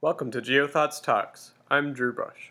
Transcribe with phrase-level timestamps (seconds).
[0.00, 1.54] Welcome to GeoThoughts Talks.
[1.68, 2.50] I'm Drew Bush.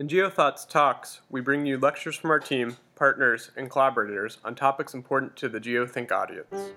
[0.00, 4.92] In GeoThoughts Talks, we bring you lectures from our team, partners, and collaborators on topics
[4.92, 6.72] important to the GeoThink audience.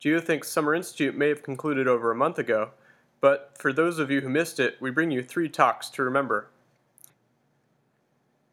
[0.00, 2.70] GeoThink's Summer Institute may have concluded over a month ago,
[3.20, 6.50] but for those of you who missed it, we bring you three talks to remember.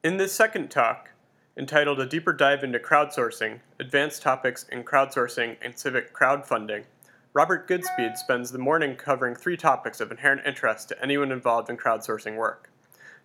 [0.04, 1.12] In this second talk,
[1.58, 6.84] entitled A Deeper Dive into Crowdsourcing Advanced Topics in Crowdsourcing and Civic Crowdfunding,
[7.34, 11.78] Robert Goodspeed spends the morning covering three topics of inherent interest to anyone involved in
[11.78, 12.70] crowdsourcing work.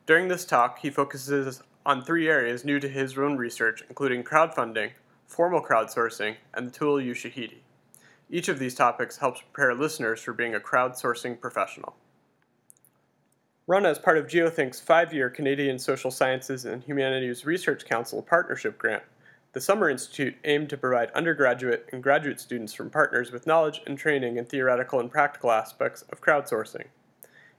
[0.07, 4.91] During this talk, he focuses on three areas new to his own research, including crowdfunding,
[5.27, 7.59] formal crowdsourcing, and the tool Ushahidi.
[8.29, 11.97] Each of these topics helps prepare listeners for being a crowdsourcing professional.
[13.71, 18.77] Run as part of GeoThink's five year Canadian Social Sciences and Humanities Research Council partnership
[18.79, 19.05] grant,
[19.53, 23.97] the Summer Institute aimed to provide undergraduate and graduate students from partners with knowledge and
[23.97, 26.87] training in theoretical and practical aspects of crowdsourcing.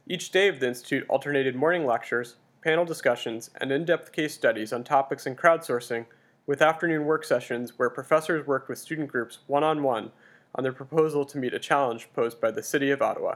[0.06, 4.74] Each day of the Institute alternated morning lectures, panel discussions, and in depth case studies
[4.74, 6.08] on topics in crowdsourcing,
[6.46, 10.12] with afternoon work sessions where professors worked with student groups one on one
[10.56, 13.36] on their proposal to meet a challenge posed by the City of Ottawa.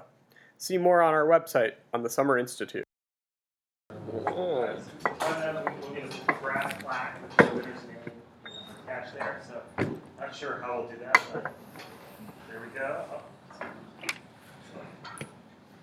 [0.57, 2.85] See more on our website on the Summer Institute.
[9.17, 9.61] there, so
[10.19, 11.53] not sure how we'll do that, but
[12.49, 13.05] there we go.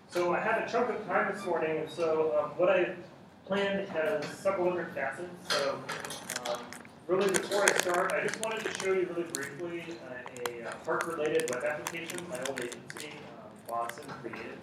[0.09, 2.95] So I had a chunk of time this morning, and so um, what I
[3.47, 5.28] planned has several different facets.
[5.48, 5.78] So
[6.47, 6.59] um,
[7.06, 10.75] really before I start, I just wanted to show you really briefly uh, a, a
[10.84, 13.11] park-related web application my old agency,
[13.69, 14.59] Boston, created.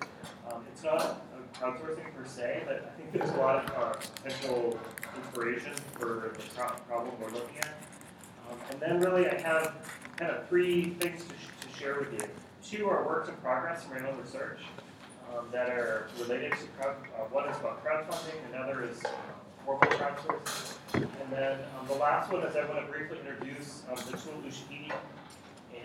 [0.51, 1.21] Um, it's not
[1.53, 4.79] crowdsourcing per se, but I think there's a lot of uh, potential
[5.17, 7.77] inspiration for the pro problem we're looking at.
[8.49, 9.73] Um, and then really I have
[10.17, 12.27] kind of three things to, sh to share with you.
[12.63, 14.59] Two are works in progress from my own research
[15.35, 19.11] um, that are related to crowd, uh, one is about crowdfunding, another is um,
[19.65, 20.75] formal crowdsourcing.
[20.93, 24.33] And then um, the last one is I want to briefly introduce um, the tool
[24.45, 24.91] Ushahidi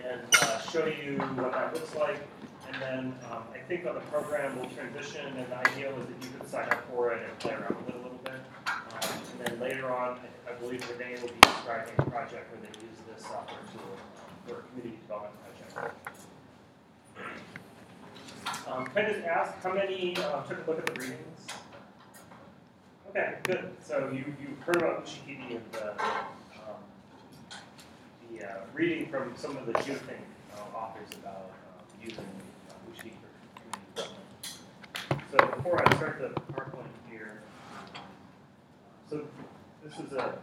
[0.05, 2.27] and uh, show you what that looks like.
[2.73, 6.23] And then um, I think on the program we'll transition, and the idea was that
[6.23, 8.41] you could sign up for it and play around with it a little bit.
[8.67, 12.61] Um, and then later on, I, I believe Renee will be describing a project where
[12.61, 13.97] they use this software tool
[14.47, 15.35] for a community development
[15.73, 15.97] project.
[18.67, 21.47] Um, can I just ask how many uh, took a look at the readings?
[23.11, 23.71] Okay, good.
[23.83, 26.81] So you, you heard about Ushahidi and the, um,
[28.33, 30.25] the uh, reading from some of the geothink
[30.57, 32.27] uh, authors about uh, using
[32.97, 33.25] development.
[35.31, 37.43] So before I start the PowerPoint here,
[39.11, 39.23] so
[39.83, 40.39] this is a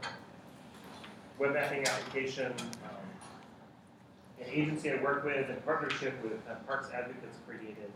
[1.39, 2.53] web mapping application,
[2.83, 7.91] um, an agency I work with in partnership with uh, Parks Advocates created.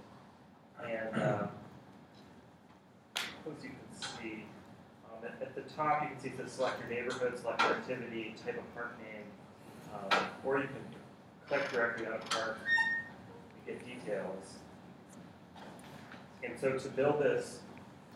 [0.83, 1.49] And um,
[3.17, 4.43] as you can see,
[5.05, 7.71] um, at, at, the top you can see it says select your neighborhood, select your
[7.71, 9.23] activity, type of park name,
[9.93, 10.83] um, or you can
[11.47, 12.57] click directly on a park
[13.65, 14.55] get details.
[16.43, 17.59] And so to build this,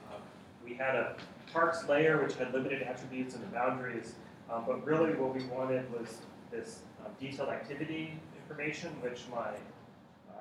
[0.10, 0.22] um,
[0.64, 1.16] we had a
[1.52, 4.14] parks layer which had limited attributes and boundaries,
[4.52, 6.18] um, but really what we wanted was
[6.52, 9.52] this um, detailed activity information, which my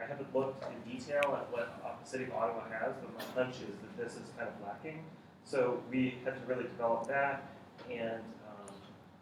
[0.01, 3.57] I haven't looked in detail at what the city of Ottawa has, but my hunch
[3.57, 5.03] is that this is kind of lacking.
[5.45, 7.43] So we had to really develop that.
[7.91, 8.75] And um,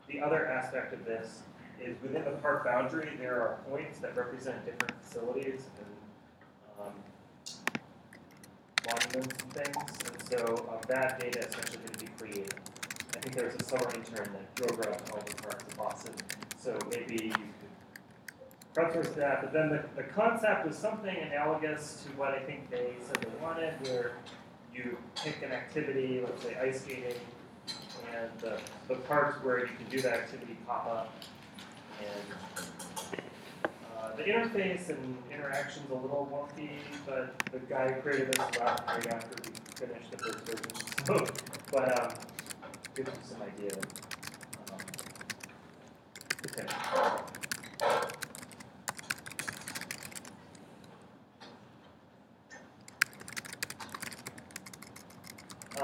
[0.08, 1.42] the other aspect of this
[1.80, 6.92] is within the park boundary, there are points that represent different facilities and um,
[8.86, 9.98] monuments and things.
[10.06, 12.54] And so um, that data is essentially going to be created.
[13.14, 16.14] I think there's a summer intern that drove around all the parks in Boston.
[16.58, 17.66] So maybe you could
[18.74, 22.92] crowdsource that, but then the, the concept was something analogous to what I think they
[23.00, 24.12] said they wanted, where
[24.74, 27.14] you pick an activity, let's say ice skating,
[28.14, 28.58] and the,
[28.88, 31.12] the parts where you can do that activity pop up.
[32.00, 32.26] And
[33.96, 36.70] uh, the interface and interaction's a little wonky,
[37.06, 40.82] but the guy who created this left right after we finished the first version.
[41.06, 41.24] So,
[41.70, 42.14] but um,
[42.96, 43.70] gives you some idea.
[44.72, 44.80] Um,
[46.46, 47.35] okay.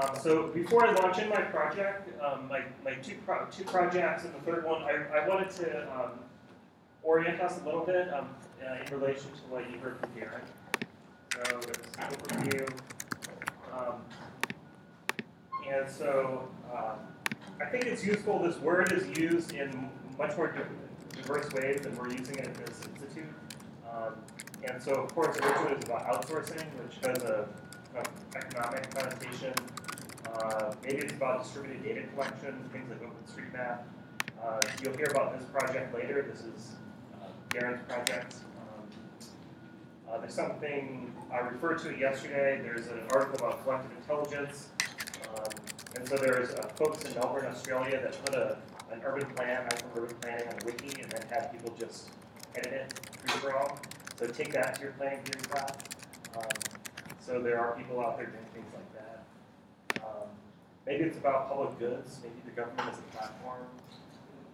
[0.03, 4.25] Um, so before I launch in my project, um, my, my two, pro two projects
[4.25, 6.11] and the third one, I, I wanted to um,
[7.03, 8.27] orient us a little bit um,
[8.65, 10.41] uh, in relation to what you heard from Darren.
[11.31, 12.69] So it's overview.
[13.71, 13.95] Um,
[15.71, 16.99] and so um,
[17.61, 20.53] I think it's useful, this word is used in much more
[21.13, 23.33] diverse ways than we're using it at this institute.
[24.65, 27.47] And so, of course, originally it was about outsourcing, which has a
[28.35, 29.53] economic connotation.
[30.33, 33.83] Uh, maybe it's about distributed data collection, things like OpenStreetMap.
[34.41, 36.25] Uh, you'll hear about this project later.
[36.29, 36.71] This is
[37.21, 38.35] uh, Darren's project.
[38.57, 38.87] Um,
[40.09, 42.59] uh, there's something I referred to yesterday.
[42.63, 44.69] There's an article about collective intelligence.
[45.29, 45.51] Um,
[45.95, 48.57] and so there's uh, folks in Melbourne, Australia that put a,
[48.91, 52.09] an urban plan, out for urban planning on a wiki and then had people just
[52.55, 52.99] edit it
[53.33, 53.79] for all.
[54.17, 55.77] So take that to your planning theory class.
[56.35, 56.43] Um,
[57.19, 59.12] so there are people out there doing things like that.
[60.85, 63.63] Maybe it's about public goods, maybe the government as a platform,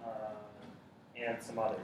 [0.06, 0.10] uh,
[1.18, 1.80] and some others.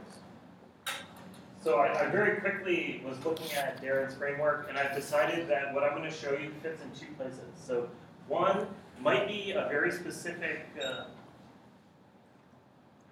[1.64, 5.84] So I, I very quickly was looking at Darren's framework, and I've decided that what
[5.84, 7.42] I'm going to show you fits in two places.
[7.56, 7.90] So
[8.28, 8.68] one
[9.02, 11.06] might be a very specific, uh,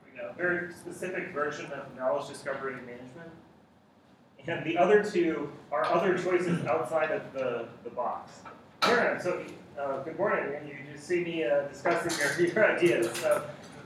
[0.05, 3.31] we go, very specific version of knowledge discovery and management.
[4.45, 8.33] And the other two are other choices outside of the, the box.
[8.81, 9.43] Darren, so
[9.79, 13.09] uh, good morning, and you just see me uh, discussing your, your ideas.
[13.17, 13.43] So,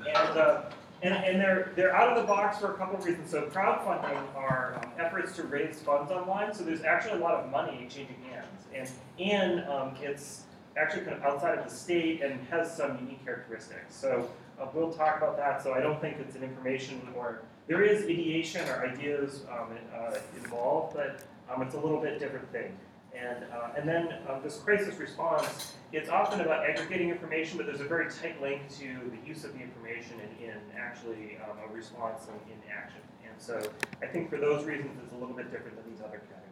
[0.07, 0.62] and, uh,
[1.01, 3.30] and, and they're, they're out of the box for a couple of reasons.
[3.30, 7.51] So crowdfunding are um, efforts to raise funds online, so there's actually a lot of
[7.51, 8.48] money changing hands.
[8.74, 8.89] And,
[9.19, 10.44] and um, it's
[10.75, 13.95] actually kind of outside of the state and has some unique characteristics.
[13.95, 14.30] So
[14.60, 15.63] uh, we'll talk about that.
[15.63, 20.16] So I don't think it's an information or there is ideation or ideas um, uh,
[20.38, 22.78] involved, but um, it's a little bit different thing.
[23.19, 27.81] And, uh, and then um, this crisis response, it's often about aggregating information, but there's
[27.81, 31.74] a very tight link to the use of the information in, in actually um, a
[31.74, 33.02] response and in action.
[33.28, 33.60] And so
[34.02, 36.48] I think for those reasons, it's a little bit different than these other categories.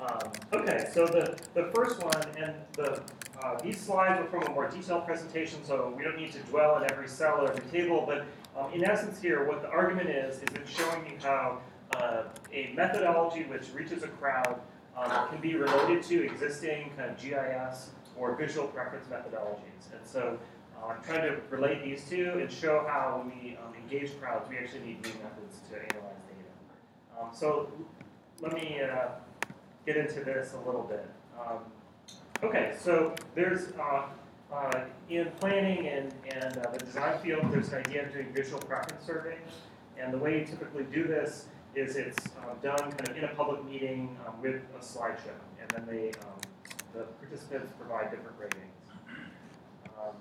[0.00, 3.02] Um, okay, so the, the first one, and the,
[3.42, 6.72] uh, these slides are from a more detailed presentation, so we don't need to dwell
[6.72, 8.24] on every cell or every table, but
[8.58, 11.60] um, in essence here, what the argument is, is it's showing you how
[11.96, 12.22] uh,
[12.52, 14.60] a methodology which reaches a crowd
[14.96, 19.92] um, can be related to existing kind of GIS or visual preference methodologies.
[19.92, 20.38] And so
[20.76, 24.48] uh, I'm trying to relate these two and show how when we um, engage crowds,
[24.48, 27.20] we actually need new methods to analyze data.
[27.20, 27.70] Um, so
[28.40, 29.08] let me uh,
[29.86, 31.08] get into this a little bit.
[31.38, 31.58] Um,
[32.42, 34.06] okay, so there's uh,
[34.52, 38.60] uh, in planning and, and uh, the design field, there's an idea of doing visual
[38.60, 39.38] preference surveys.
[39.98, 43.34] And the way you typically do this is it's um, done kind of in a
[43.34, 46.40] public meeting um, with a slideshow, and then they um,
[46.92, 48.64] the participants provide different ratings.
[49.86, 50.16] Um,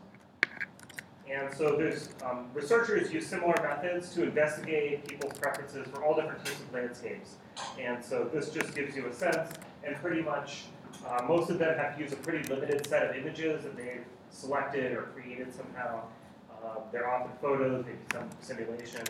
[1.29, 6.43] and so there's um, researchers use similar methods to investigate people's preferences for all different
[6.43, 7.35] types of landscapes.
[7.79, 9.51] And so this just gives you a sense,
[9.83, 10.65] and pretty much
[11.07, 14.05] uh, most of them have to use a pretty limited set of images that they've
[14.31, 16.03] selected or created somehow.
[16.51, 19.07] Uh, they're often photos, maybe some simulations.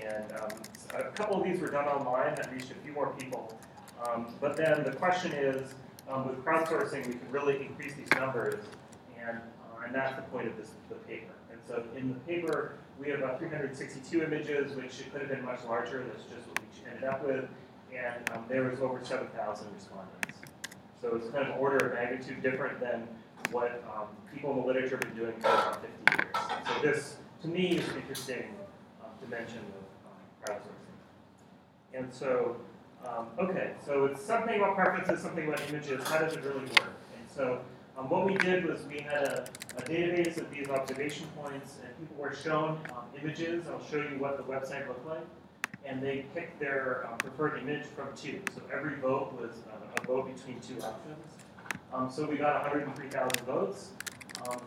[0.00, 0.50] And um,
[0.94, 3.58] a couple of these were done online that reached a few more people.
[4.02, 5.74] Um, but then the question is,
[6.08, 8.64] um, with crowdsourcing, we can really increase these numbers,
[9.20, 11.32] and, uh, and that's the point of this the paper.
[11.50, 15.44] And so in the paper, we have about 362 images, which it could have been
[15.44, 16.04] much larger.
[16.04, 17.44] That's just what we ended up with.
[17.92, 20.38] And um, there was over 7,000 respondents.
[21.00, 23.06] So it's kind of order of magnitude different than
[23.50, 26.26] what um, people in the literature have been doing for about 50 years.
[26.66, 28.54] So this, to me, is interesting
[29.22, 31.94] dimension of um, crowdsourcing.
[31.94, 32.56] And so,
[33.06, 36.06] um, okay, so it's something about preferences, something about images.
[36.06, 36.94] How does it really work?
[37.18, 37.60] And so
[37.98, 41.98] um, what we did was we had a, a, database of these observation points, and
[41.98, 43.66] people were shown um, images.
[43.68, 45.26] I'll show you what the website looked like.
[45.84, 48.40] And they picked their um, preferred image from two.
[48.54, 51.26] So every vote was uh, a vote between two options.
[51.92, 53.90] Um, so we got 103,000 votes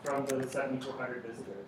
[0.04, 1.68] from the 7,400 visitors.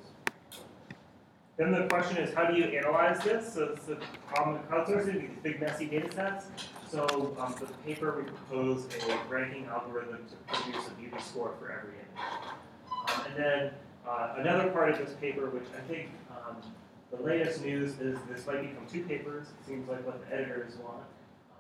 [1.58, 3.54] Then the question is, how do you analyze this?
[3.54, 3.98] So it's the
[4.28, 6.46] problem with crowdsourcing, these big messy data sets.
[6.88, 11.72] So um, the paper, we propose a ranking algorithm to produce a beauty score for
[11.72, 12.24] every image.
[13.10, 13.72] Um, and then
[14.08, 16.58] uh, another part of this paper, which I think um,
[17.12, 20.74] the latest news is this might become two papers, it seems like what the editors
[20.84, 21.04] want,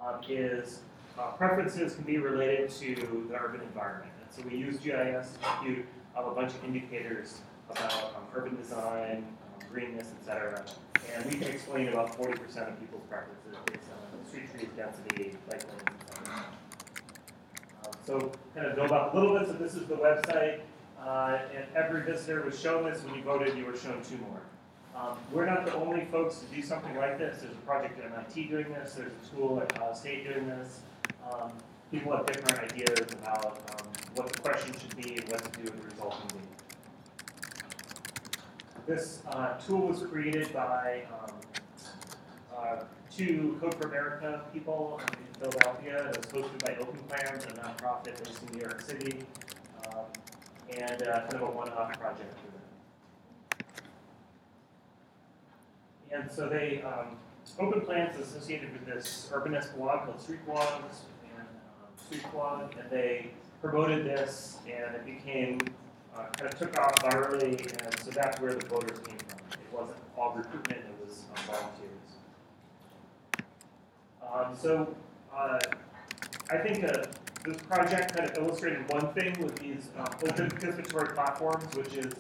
[0.06, 0.82] um, is
[1.18, 2.96] uh, preferences can be related to
[3.30, 4.12] the urban environment.
[4.22, 5.86] And so we use GIS to compute
[6.16, 7.40] a bunch of indicators
[7.72, 9.26] about um, urban design,
[9.72, 10.64] greenness, etc.
[11.16, 12.34] And we can explain about 40%
[12.68, 16.46] of people's preferences based on street trees, density, bike lanes, etc.
[17.84, 19.48] Um, so kind of build up a little bit.
[19.48, 20.62] So this is the website.
[21.00, 23.04] Uh, and every visitor was shown this.
[23.04, 24.42] When you voted, you were shown two more.
[24.96, 27.42] Um, we're not the only folks to do something like this.
[27.42, 28.94] There's a project at MIT doing this.
[28.94, 30.82] There's a tool at Ohio State doing this.
[31.32, 31.52] Um,
[31.92, 35.64] people have different ideas about um, what the question should be and what to do
[35.66, 36.57] with the resulting data.
[38.88, 41.36] This uh, tool was created by um,
[42.56, 46.10] uh, two Code for America people in Philadelphia.
[46.10, 49.26] It was hosted by Open Plans, a nonprofit based in New York City,
[49.88, 50.06] um,
[50.70, 52.52] and uh, kind of a one-off project for
[56.14, 56.22] them.
[56.22, 57.18] And so they, um,
[57.60, 61.04] Open Plans is associated with this urbanist blog called Street Blogs
[61.36, 65.60] and um, Streetsblog, and they promoted this, and it became
[66.18, 69.40] uh, kind of took off virally, and so that's where the voters came from.
[69.54, 71.98] It wasn't all recruitment; it was uh, volunteers.
[74.34, 74.96] Um, so
[75.36, 75.60] uh,
[76.50, 77.04] I think uh,
[77.46, 82.14] this project kind of illustrated one thing with these uh, open participatory platforms, which is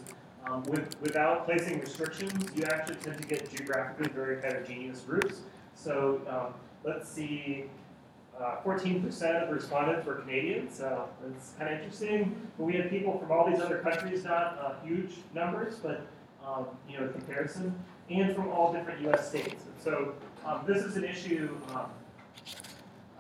[0.49, 5.41] um, with, without placing restrictions, you actually tend to get geographically very heterogeneous groups.
[5.75, 7.65] So um, let's see,
[8.39, 12.49] 14% uh, of respondents were Canadian, so it's kind of interesting.
[12.57, 16.07] But we had people from all these other countries, not uh, huge numbers, but
[16.45, 17.77] um, you know, in comparison,
[18.09, 19.29] and from all different U.S.
[19.29, 19.63] states.
[19.65, 20.13] And so
[20.45, 21.57] um, this is an issue.
[21.69, 21.85] Um,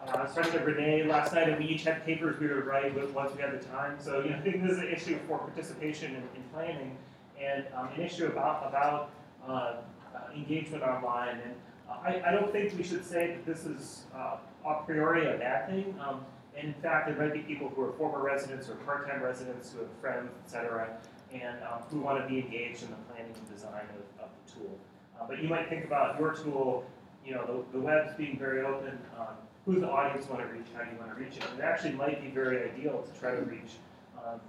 [0.05, 2.65] uh, I was talking to Renee last night, and we each had papers we would
[2.65, 3.97] write once we had the time.
[3.99, 6.95] So you know, I think this is an issue for participation in, in planning,
[7.41, 9.09] and um, an issue about about
[9.47, 11.39] uh, uh engagement online.
[11.43, 11.55] And
[11.89, 15.69] I, I, don't think we should say that this is uh, a priori a bad
[15.69, 15.95] thing.
[15.99, 19.79] Um, in fact, there might be people who are former residents or part-time residents who
[19.79, 20.97] have friends, etc.,
[21.31, 24.51] and um, who want to be engaged in the planning and design of, of the
[24.51, 24.77] tool.
[25.19, 26.85] Uh, but you might think about your tool,
[27.25, 28.97] you know, the, the web's being very open.
[29.19, 30.67] Um, who's the audience want to reach?
[30.75, 31.43] How do you want to reach it?
[31.51, 33.73] And it actually might be very ideal to try to reach
[34.17, 34.39] um,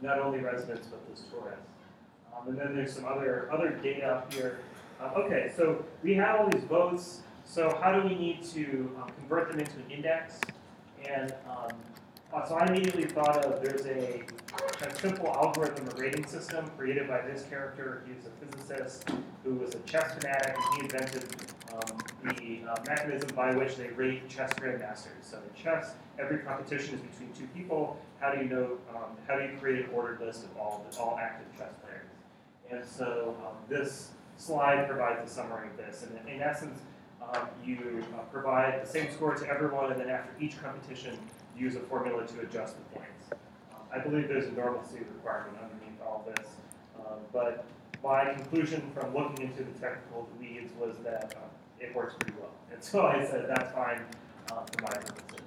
[0.00, 1.64] not only residents but those tourists.
[2.36, 4.58] Um, and then there's some other other data here.
[5.00, 7.20] Uh, okay, so we have all these votes.
[7.44, 10.40] So how do we need to um, convert them into an index?
[11.08, 11.70] And um,
[12.32, 14.24] uh, so I immediately thought of there's a
[14.56, 18.04] kind of simple algorithm or rating system created by this character.
[18.06, 19.10] He was a physicist
[19.44, 21.24] who was a chess fanatic, and he invented
[21.74, 25.22] um, the uh, mechanism by which they rate chess grandmasters.
[25.22, 28.00] So in chess, every competition is between two people.
[28.18, 28.78] How do you know?
[28.94, 32.08] Um, how do you create an ordered list of all all active chess players?
[32.70, 36.04] And so um, this slide provides a summary of this.
[36.04, 36.80] And in essence,
[37.34, 41.18] um, you uh, provide the same score to everyone, and then after each competition,
[41.56, 43.30] use a formula to adjust the points.
[43.72, 46.46] Um, I believe there's a normalcy requirement underneath all this,
[46.98, 47.64] um, but
[48.02, 51.50] my conclusion from looking into the technical weeds was that um,
[51.80, 52.50] it works pretty well.
[52.72, 54.02] And so I said that's fine
[54.50, 55.46] uh, for my purposes.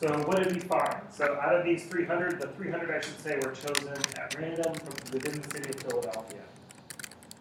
[0.00, 1.02] So what did we find?
[1.10, 5.12] So out of these 300, the 300 I should say were chosen at random from
[5.12, 6.42] within the city of Philadelphia.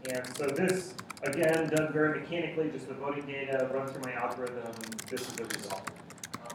[0.10, 4.72] And so this, again, done very mechanically, just the voting data, run through my algorithm,
[5.10, 5.90] this is the result.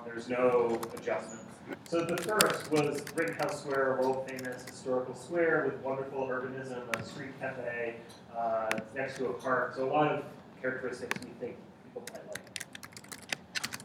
[0.05, 1.45] There's no adjustments.
[1.85, 7.05] So the first was Rittenhouse Square, a world famous historical square with wonderful urbanism, a
[7.05, 7.97] street cafe
[8.37, 9.75] uh, next to a park.
[9.77, 10.25] So a lot of
[10.61, 12.65] characteristics we think people might like.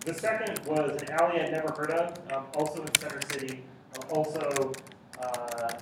[0.01, 3.63] The second was an alley I'd never heard of, um, also in Center City,
[3.97, 4.71] uh, also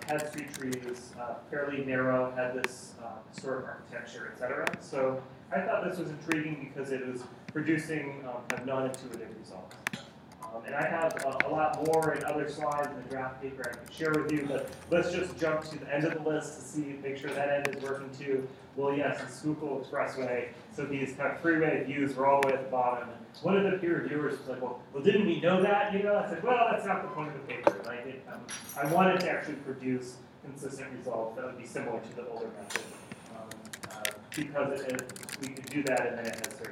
[0.08, 4.66] had street trees, uh, fairly narrow, had this uh, historic architecture, etc.
[4.80, 5.22] So
[5.52, 9.76] I thought this was intriguing because it was producing um, non-intuitive results.
[10.56, 13.70] Um, and I have a, a, lot more in other slides in the draft paper
[13.70, 16.56] I can share with you, but let's just jump to the end of the list
[16.56, 18.48] to see, make sure that end is working too.
[18.76, 20.50] Well, yes, the Schuylkill Expressway.
[20.74, 23.10] So these kind of freeway views are all the way at the bottom.
[23.10, 25.94] And one of the peer reviewers was like, well, well, didn't we know that?
[25.94, 27.82] You know, I said, well, that's not the point of the paper.
[27.86, 28.42] Like, it, um,
[28.78, 32.84] I wanted to actually produce consistent results that would be similar to the older method.
[33.36, 33.50] Um,
[33.92, 34.04] uh,
[34.36, 36.64] because it, it, we could do that and then it has.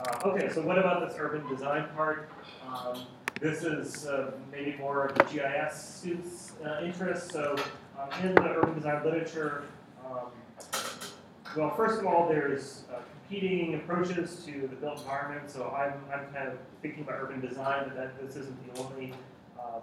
[0.00, 2.30] Uh, okay, so what about this urban design part?
[2.66, 3.02] Um,
[3.38, 7.30] this is uh, maybe more of the GIS students' uh, interest.
[7.30, 7.54] So
[7.98, 9.64] um, in the urban design literature,
[10.06, 10.30] um,
[11.54, 15.50] well, first of all, there's uh, competing approaches to the built environment.
[15.50, 19.12] So I'm, I'm kind of thinking about urban design, but that this isn't the only
[19.58, 19.82] um,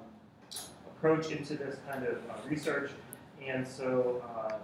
[0.95, 2.89] approach into this kind of uh, research.
[3.45, 4.55] And so uh,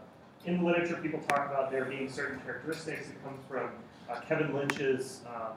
[0.46, 3.08] in the literature, people talk about there being certain characteristics.
[3.08, 3.70] that come from
[4.14, 5.54] uh, Kevin Lynch's um,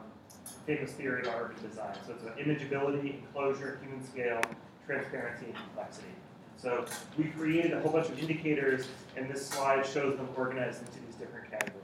[0.67, 1.95] famous theory of urban design.
[2.07, 4.41] So it's an imageability, enclosure, human scale,
[4.87, 6.09] transparency, and complexity.
[6.57, 6.87] So
[7.19, 11.15] we created a whole bunch of indicators, and this slide shows them organized into these
[11.17, 11.83] different categories.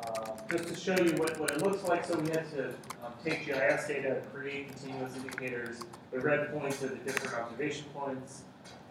[0.00, 2.68] Uh, just to show you what, what it looks like, so we had to
[3.04, 5.80] um, take GIS data, create continuous indicators.
[6.12, 8.42] The red points are the different observation points,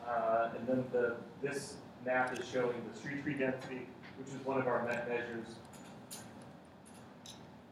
[0.08, 4.60] uh, and then the, this map is showing the street tree density, which is one
[4.60, 5.48] of our met measures.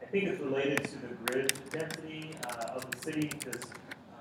[0.02, 3.62] I think it's related to the grid density uh, of the city because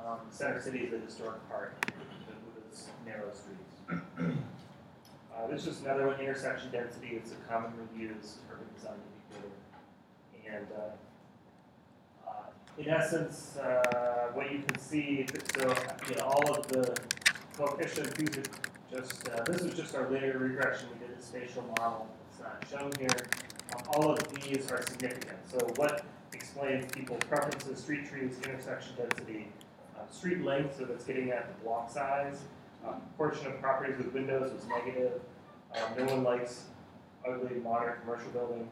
[0.05, 4.41] um, Center City is a historic park with its narrow streets.
[5.41, 7.09] Uh, this is just another one, intersection density.
[7.13, 8.93] It's a commonly used urban design
[9.33, 9.53] indicator.
[10.47, 12.43] And uh, uh,
[12.77, 15.25] in essence, uh, what you can see,
[15.55, 15.73] so
[16.09, 16.95] you know, all of the
[17.57, 20.87] coefficients, these are just, uh, this is just our linear regression.
[20.93, 22.07] We did the spatial model.
[22.29, 23.27] It's not shown here.
[23.75, 25.37] Um, all of these are significant.
[25.49, 29.47] So what explains people's preferences, street trees, intersection density,
[29.97, 32.41] uh, street length, so that's getting at the block size,
[32.85, 35.21] um, portion of properties with windows was negative.
[35.75, 36.65] Um, no one likes
[37.27, 38.71] ugly modern commercial buildings.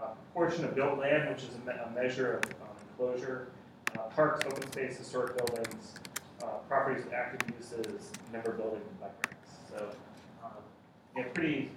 [0.00, 3.48] Uh, portion of built land, which is a, me- a measure of um, enclosure.
[3.94, 5.94] Uh, parks, open space, historic buildings,
[6.42, 9.39] uh, properties with active uses, of buildings bike racks.
[9.70, 9.88] So,
[10.44, 10.50] um,
[11.16, 11.70] yeah, pretty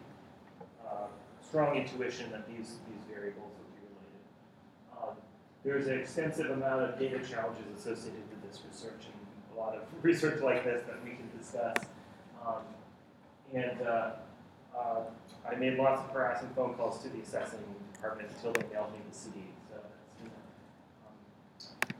[0.86, 1.08] uh,
[1.42, 4.24] strong intuition that these these variables would be related.
[4.98, 5.16] Um,
[5.64, 9.84] there's an extensive amount of data challenges associated with this research, and a lot of
[10.02, 11.78] research like this that we can discuss.
[12.46, 12.64] Um,
[13.54, 14.12] and uh,
[14.76, 15.02] uh,
[15.50, 17.60] I made lots of harassing phone calls to the assessing
[17.94, 19.40] department until they mailed me the CD.
[19.70, 19.78] So
[21.86, 21.94] um,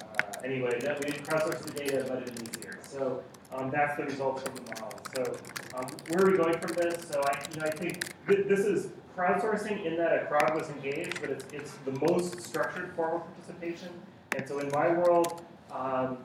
[0.00, 2.78] uh, anyway, that we crowdsourced the data, but it been easier.
[2.82, 3.22] So
[3.54, 5.00] um, that's the results from the model.
[5.14, 5.36] So
[5.74, 7.08] um, where are we going from this?
[7.08, 10.68] So I, you know, I think th- this is crowdsourcing in that a crowd was
[10.70, 13.88] engaged, but it's, it's the most structured form of participation.
[14.36, 15.42] And so in my world,
[15.72, 16.18] um,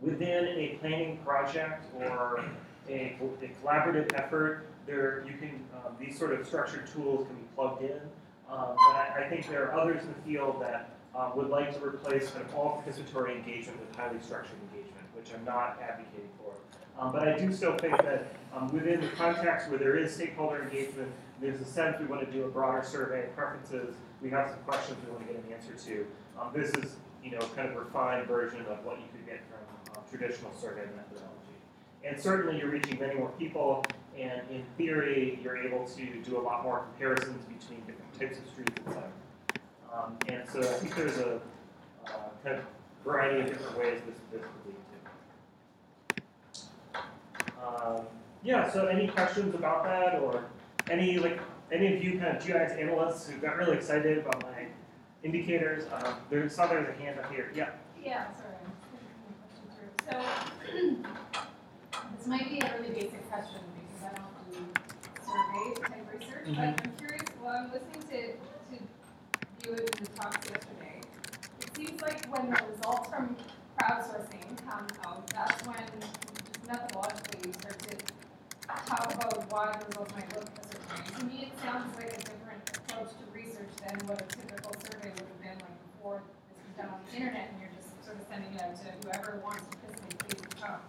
[0.00, 2.44] within a planning project or
[2.88, 7.44] a, a collaborative effort, there you can um, these sort of structured tools can be
[7.54, 8.00] plugged in.
[8.50, 11.72] Um, but I, I think there are others in the field that um, would like
[11.78, 14.93] to replace kind of all participatory engagement with highly structured engagement,
[15.24, 16.52] which I'm not advocating for.
[17.00, 20.62] Um, but I do still think that um, within the context where there is stakeholder
[20.62, 23.96] engagement, there's a sense we want to do a broader survey of preferences.
[24.22, 26.06] We have some questions we want to get an answer to.
[26.40, 29.96] Um, this is, you know, kind of refined version of what you could get from
[29.96, 31.32] uh, traditional survey methodology.
[32.04, 33.84] And certainly you're reaching many more people,
[34.16, 38.46] and in theory, you're able to do a lot more comparisons between different types of
[38.52, 39.10] streets, et cetera.
[39.92, 41.40] Um, and so I think there's a
[42.06, 42.10] uh,
[42.44, 42.64] kind of
[43.04, 44.93] variety of different ways this, this could lead to.
[47.64, 48.02] Um,
[48.42, 50.44] yeah, so any questions about that, or
[50.90, 51.38] any like
[51.72, 54.66] any of you kind of GIS analysts who got really excited about my
[55.22, 55.84] indicators?
[55.92, 57.50] Um, there, saw there's a hand up here.
[57.54, 57.70] Yeah.
[58.02, 61.02] Yeah, sorry, I'm thinking my question through.
[61.02, 61.24] So,
[62.18, 64.58] this might be a really basic question because I don't do
[65.24, 68.32] survey type research, but I'm curious, while I'm listening to,
[68.76, 71.00] to you and the talks yesterday,
[71.62, 73.36] it seems like when the results from
[73.80, 75.76] crowdsourcing come out, that's when
[76.64, 77.96] methodologically start to
[78.86, 81.18] talk about why the results might look a certain way.
[81.18, 85.10] To me, it sounds like a different approach to research than what a typical survey
[85.12, 88.16] would have been like before this was done on the internet and you're just sort
[88.16, 90.80] of sending it out to whoever wants to participate, please come.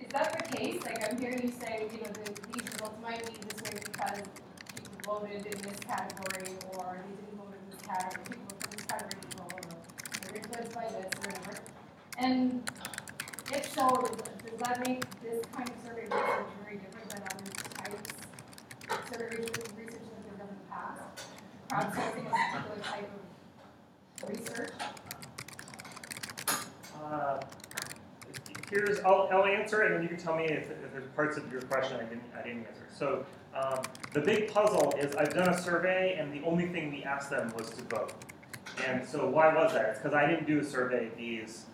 [0.00, 0.84] Is that the case?
[0.84, 4.20] Like I'm hearing you say, you know, the, these results might be this way because
[4.76, 8.84] people voted in this category or they didn't vote in this category, people in this
[8.84, 9.60] category didn't or
[10.20, 11.54] they're influenced by this or whatever.
[12.18, 12.60] And
[13.52, 13.88] if so,
[14.58, 18.12] does, that make this kind of survey research very different than other types
[18.90, 21.00] of survey research research that they've done in the past?
[21.68, 23.10] Crowdsourcing a particular type
[24.22, 24.70] of research.
[27.04, 27.40] Uh,
[28.70, 31.50] here's, I'll, I'll answer and then you can tell me if, if there's parts of
[31.52, 32.86] your question I didn't, I didn't answer.
[32.92, 37.04] So um, the big puzzle is I've done a survey, and the only thing we
[37.04, 38.12] asked them was to vote.
[38.86, 39.90] And so why was that?
[39.90, 41.66] It's because I didn't do a survey; these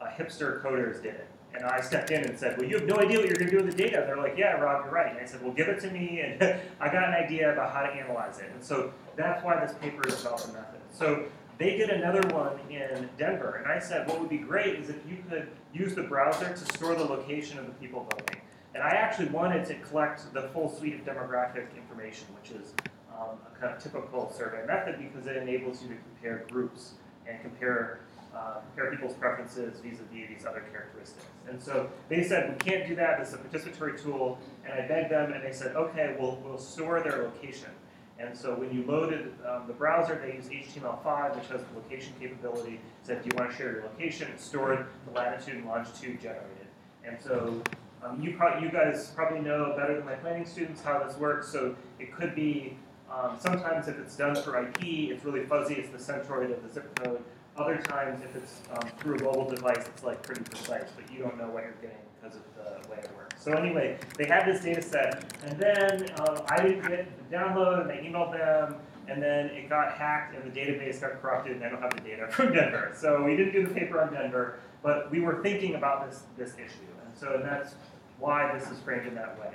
[0.00, 1.28] uh, hipster coders did it.
[1.54, 3.58] And I stepped in and said, "Well, you have no idea what you're going to
[3.58, 5.68] do with the data." They're like, "Yeah, Rob, you're right." And I said, "Well, give
[5.68, 6.42] it to me," and
[6.80, 8.50] I got an idea about how to analyze it.
[8.52, 10.80] And so that's why this paper is about the method.
[10.92, 11.26] So
[11.58, 14.96] they did another one in Denver, and I said, what would be great is if
[15.08, 18.40] you could use the browser to store the location of the people voting.
[18.74, 22.74] And I actually wanted to collect the full suite of demographic information, which is
[23.12, 26.94] um, a kind of typical survey method because it enables you to compare groups
[27.28, 28.00] and compare
[28.34, 31.24] uh, compare people's preferences vis-a-vis these other characteristics.
[31.48, 34.86] And so they said, we can't do that, this is a participatory tool, and I
[34.86, 37.70] begged them, and they said, okay, we'll, we'll store their location.
[38.18, 42.12] And so when you loaded um, the browser, they used HTML5, which has the location
[42.20, 42.80] capability.
[43.02, 44.28] Said, do you want to share your location?
[44.28, 46.68] It stored the latitude and longitude generated.
[47.04, 47.60] And so
[48.04, 51.48] um, you, pro- you guys probably know better than my planning students how this works.
[51.50, 52.76] So it could be
[53.10, 55.74] um, sometimes if it's done for IP, it's really fuzzy.
[55.74, 57.22] It's the centroid of the zip code.
[57.56, 61.20] Other times, if it's um, through a mobile device, it's like pretty precise, but you
[61.20, 63.44] don't know what you're getting because of the way it works.
[63.44, 67.82] So anyway, they had this data set, and then um, I didn't get the download,
[67.82, 71.64] and they emailed them, and then it got hacked, and the database got corrupted, and
[71.64, 72.92] I don't have the data from Denver.
[72.96, 76.54] So we didn't do the paper on Denver, but we were thinking about this this
[76.54, 77.76] issue, and so that's
[78.18, 79.54] why this is framed in that way.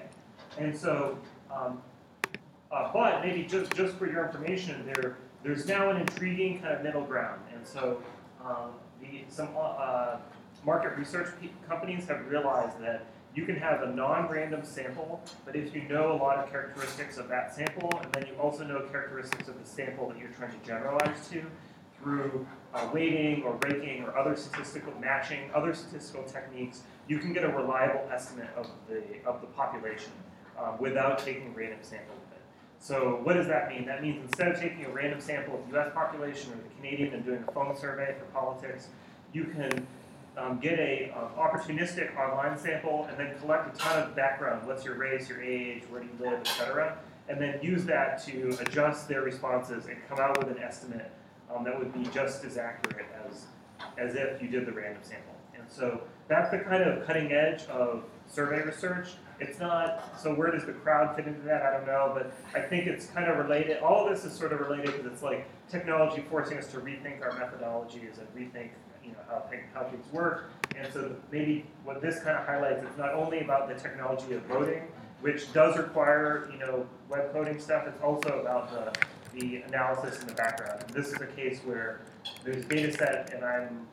[0.58, 1.18] And so,
[1.54, 1.82] um,
[2.72, 6.84] uh, but maybe just, just for your information, there, there's now an intriguing kind of
[6.84, 7.42] middle ground.
[7.60, 8.02] And so,
[8.41, 10.17] um, the, some, uh,
[10.65, 11.28] market research
[11.67, 16.17] companies have realized that you can have a non-random sample, but if you know a
[16.17, 20.10] lot of characteristics of that sample, and then you also know characteristics of the sample
[20.10, 21.43] that you're trying to generalize to
[22.02, 27.43] through uh, weighting or raking or other statistical matching, other statistical techniques, you can get
[27.43, 30.13] a reliable estimate of the of the population
[30.58, 32.29] um, without taking random sample of it.
[32.80, 33.86] So what does that mean?
[33.86, 35.92] That means instead of taking a random sample of the U.S.
[35.94, 38.88] population or the Canadian and doing a phone survey for politics,
[39.34, 39.86] you can
[40.38, 44.65] um, get a um, opportunistic online sample and then collect a ton of background.
[44.65, 46.98] What's your race, your age, where do you live, etc.
[47.28, 51.12] And then use that to adjust their responses and come out with an estimate
[51.54, 53.46] um, that would be just as accurate as
[53.98, 55.34] as if you did the random sample.
[55.58, 59.10] And so that's the kind of cutting edge of survey research.
[59.39, 61.62] It's not so where does the crowd fit into that?
[61.63, 63.82] I don't know, but I think it's kind of related.
[63.82, 67.21] All of this is sort of related because it's like technology forcing us to rethink
[67.21, 68.69] our methodologies and rethink
[69.04, 70.52] you know how things, how things work.
[70.75, 74.41] And so maybe what this kind of highlights is not only about the technology of
[74.43, 74.84] voting,
[75.21, 77.86] which does require you know web coding stuff.
[77.88, 80.84] It's also about the the analysis in the background.
[80.86, 82.02] And this is a case where
[82.43, 83.88] there's data set and I'm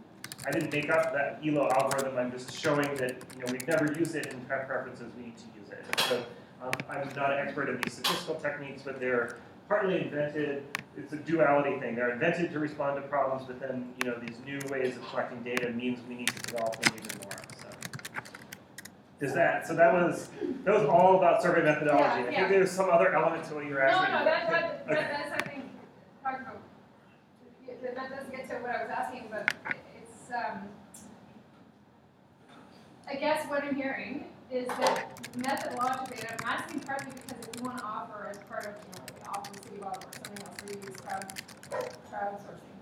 [0.44, 2.18] I didn't make up that ELO algorithm.
[2.18, 5.10] I'm just showing that you know we've never used it in prep preferences.
[5.16, 5.84] We need to use it.
[6.08, 6.24] So
[6.62, 10.64] um, I'm not an expert in these statistical techniques, but they're partly invented.
[10.96, 11.94] It's a duality thing.
[11.94, 15.42] They're invented to respond to problems, but then you know these new ways of collecting
[15.42, 17.32] data means we need to develop them even more.
[17.60, 17.68] So
[19.26, 19.74] is that so?
[19.74, 20.28] That was
[20.64, 22.22] that was all about survey methodology.
[22.22, 24.14] Yeah, I think there's some other element to what you're asking.
[24.14, 24.94] no, that, that, Okay.
[24.94, 25.64] that, that's, I think,
[27.82, 29.52] that, that does get to what I was asking, but
[30.26, 30.68] it's, um,
[33.08, 37.66] I guess what I'm hearing is that methodologically, and I'm asking partly because if you
[37.66, 40.74] wanna offer as part of, you know, the Office of City or something else, we
[40.76, 41.24] use crowd,
[41.70, 42.74] crowdsourcing.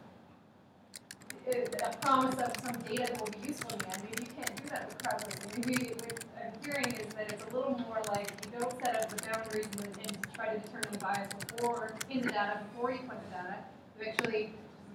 [1.47, 4.69] A promise of some data that will be useful in the maybe you can't do
[4.71, 5.69] that with crowdsourcing.
[5.69, 9.11] Maybe what I'm hearing is that it's a little more like you don't set up
[9.11, 13.01] the boundaries and, and try to determine the bias before, in the data, before you
[13.01, 13.57] put the data.
[14.01, 14.55] You actually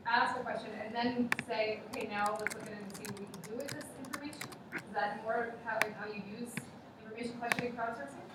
[0.10, 3.19] ask a question and then say, okay, now let's look at it and see what
[3.19, 4.50] we can do with this information.
[4.74, 6.50] Is that more how, how you use
[7.00, 8.26] information questioning crowdsourcing?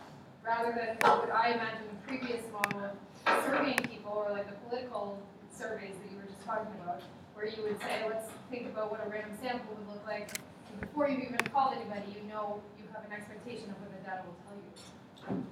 [0.44, 5.20] Rather than what I imagine the previous model of surveying people or like the political
[5.50, 7.02] surveys that you were just talking about,
[7.34, 10.30] where you would say, let's think about what a random sample would look like.
[10.70, 13.98] And before you've even call anybody, you know, you have an expectation of what the
[14.04, 15.46] data will tell you.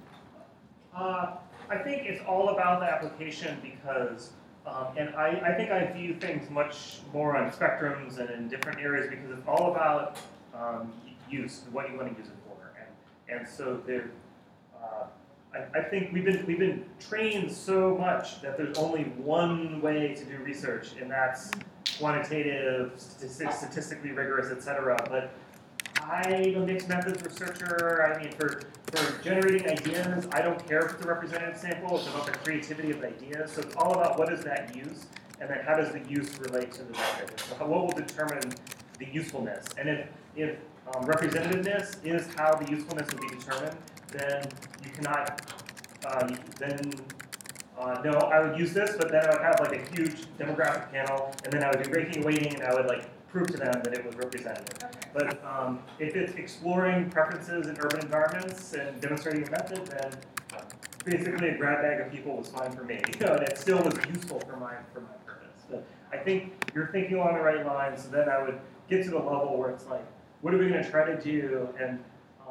[0.95, 1.37] Uh,
[1.69, 4.33] I think it's all about the application because,
[4.65, 8.79] um, and I, I think I view things much more on spectrums and in different
[8.79, 10.17] areas because it's all about
[10.53, 10.93] um,
[11.29, 12.73] use, what you want to use it for.
[12.79, 14.11] And, and so there,
[14.81, 15.05] uh,
[15.53, 20.15] I, I think we've been, we've been trained so much that there's only one way
[20.15, 21.51] to do research, and that's
[21.97, 24.97] quantitative, statistic, statistically rigorous, et cetera.
[25.09, 25.31] But
[26.01, 28.03] I'm a mixed methods researcher.
[28.03, 28.61] I mean, for,
[28.95, 31.97] for generating ideas, I don't care if it's a representative sample.
[31.97, 33.51] It's about the creativity of the ideas.
[33.51, 35.05] So it's all about what does that use,
[35.39, 37.39] and then how does the use relate to the method.
[37.39, 38.53] So how, what will determine
[38.99, 39.65] the usefulness?
[39.77, 40.57] And if, if
[40.95, 43.77] um, representativeness is how the usefulness will be determined,
[44.11, 44.43] then
[44.83, 45.53] you cannot,
[46.05, 46.91] uh, then
[47.77, 50.91] uh, no, I would use this, but then I would have like a huge demographic
[50.91, 53.81] panel, and then I would do ranking weighting, and I would like prove to them
[53.83, 54.91] that it was representative.
[55.11, 60.11] But um, if it's exploring preferences in urban environments and demonstrating a method, then
[61.03, 63.01] basically a grab bag of people was fine for me.
[63.13, 65.63] You know, and it still was useful for my for my purpose.
[65.67, 68.03] But I think you're thinking along the right lines.
[68.03, 70.05] So then I would get to the level where it's like,
[70.41, 72.03] what are we going to try to do, and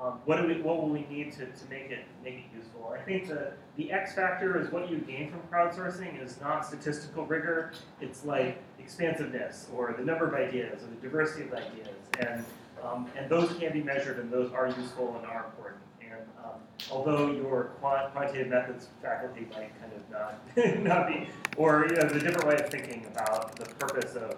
[0.03, 2.95] um, what do we what will we need to, to make it make it useful?
[2.99, 7.25] I think the the X factor is what you gain from crowdsourcing is not statistical
[7.25, 7.73] rigor.
[8.01, 11.89] It's like expansiveness or the number of ideas or the diversity of ideas,
[12.19, 12.45] and
[12.83, 15.83] um, and those can be measured, and those are useful and are important.
[16.01, 16.61] And um,
[16.91, 22.09] although your quant- quantitative methods faculty might kind of not not be, or you know,
[22.09, 24.33] a different way of thinking about the purpose of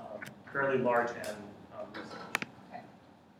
[0.00, 0.20] um,
[0.52, 1.36] fairly large research.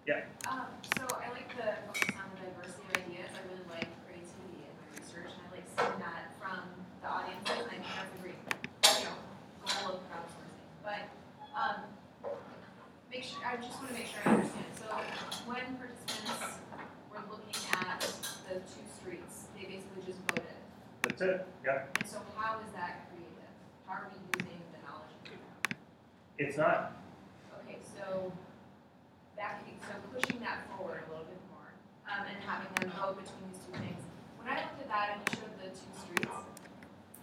[0.05, 0.69] Um,
[1.01, 3.33] so I like the focus on the diversity of ideas.
[3.33, 6.61] I really like creativity in my research, and I like seeing that from
[7.01, 7.65] the audiences.
[7.65, 8.37] And I think that's a great,
[9.01, 9.17] you know,
[9.65, 10.61] goal of crowdsourcing.
[10.85, 11.09] But
[11.57, 11.89] um,
[13.09, 14.69] make sure I just want to make sure I understand.
[14.77, 14.93] So
[15.49, 16.61] when participants
[17.09, 18.05] were looking at
[18.45, 20.61] the two streets, they basically just voted.
[21.01, 21.49] That's it.
[21.65, 21.89] Yeah.
[21.97, 23.57] And so how is that creative?
[23.89, 25.17] How are we using the knowledge?
[25.17, 25.81] of the crowd?
[26.37, 26.93] It's not.
[27.65, 28.29] Okay, so
[29.37, 31.69] back, so pushing that forward a little bit more.
[32.09, 34.03] Um, and having them vote between these two things.
[34.39, 36.37] When I looked at that and you showed the two streets,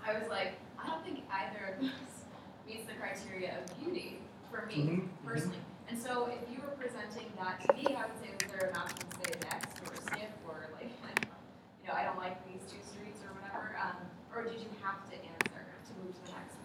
[0.01, 2.13] I was like, I don't think either of those
[2.67, 4.17] meets the criteria of beauty
[4.49, 5.25] for me Mhm, mhm.
[5.25, 5.61] personally.
[5.87, 8.75] And so if you were presenting that to me, I would say, was there an
[8.79, 10.89] option to say next or skip or like,
[11.83, 13.75] you know, I don't like these two streets or whatever?
[13.77, 13.99] Um,
[14.33, 16.57] or did you have to answer to move to the next?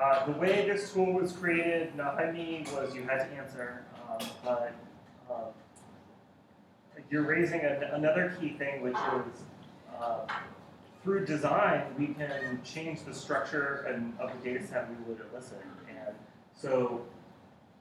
[0.00, 3.84] Uh, the way this tool was created, not by me, was you had to answer,
[4.08, 4.72] um, but
[5.28, 5.46] um,
[7.10, 9.42] you're raising an, another key thing, which is
[10.00, 10.20] uh,
[11.02, 15.62] through design, we can change the structure and of the data set we would elicit.
[15.88, 16.14] And
[16.54, 17.02] so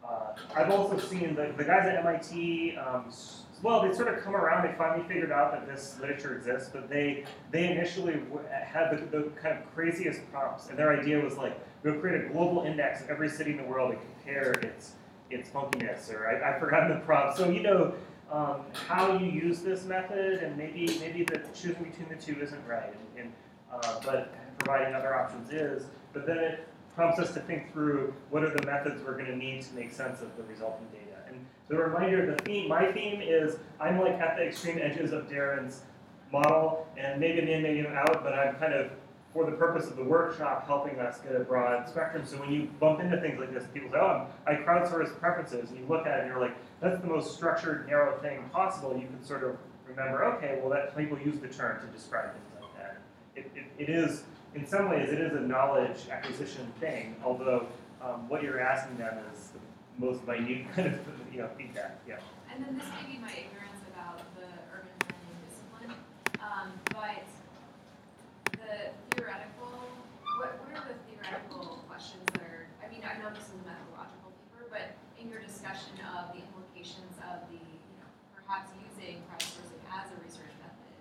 [0.07, 3.11] uh, I've also seen the, the guys at MIT, um,
[3.61, 6.89] well, they sort of come around, they finally figured out that this literature exists, but
[6.89, 8.21] they, they initially
[8.63, 10.69] had the, the kind of craziest prompts.
[10.69, 13.63] And their idea was like, we'll create a global index of every city in the
[13.63, 14.93] world and compare its,
[15.29, 17.37] its funkiness, or I, I've forgotten the prompt.
[17.37, 17.93] So, you know,
[18.31, 22.67] um, how you use this method, and maybe maybe the choosing between the two isn't
[22.67, 23.33] right, and, and
[23.71, 25.85] uh, but providing other options is.
[26.11, 29.37] But then it prompts us to think through what are the methods we're going to
[29.37, 31.21] need to make sense of the resulting data.
[31.29, 35.29] And the reminder, the theme, my theme is I'm like at the extreme edges of
[35.29, 35.83] Darren's
[36.33, 38.91] model, and maybe in, maybe I'm out, but I'm kind of
[39.33, 42.25] for the purpose of the workshop helping us get a broad spectrum.
[42.25, 45.79] So when you bump into things like this, people say, "Oh, I crowdsource preferences," and
[45.79, 49.07] you look at it and you're like, "That's the most structured, narrow thing possible." You
[49.07, 52.75] can sort of remember, okay, well, that people use the term to describe things like
[52.77, 52.97] that.
[53.35, 54.23] It, it, it is,
[54.55, 57.15] in some ways, it is a knowledge acquisition thing.
[57.23, 57.67] Although
[58.01, 60.99] um, what you're asking them is the most minute kind of
[61.31, 61.99] you know feedback.
[62.07, 62.17] Yeah.
[62.53, 65.93] And then this may be my ignorance about the urban planning discipline,
[66.41, 67.27] um, but
[68.53, 69.69] the theoretical,
[70.41, 73.65] what, what are the theoretical questions that are, I mean, I know this is a
[73.67, 79.21] methodological paper, but in your discussion of the implications of the, you know, perhaps using
[79.29, 80.97] crowdsourcing as a research method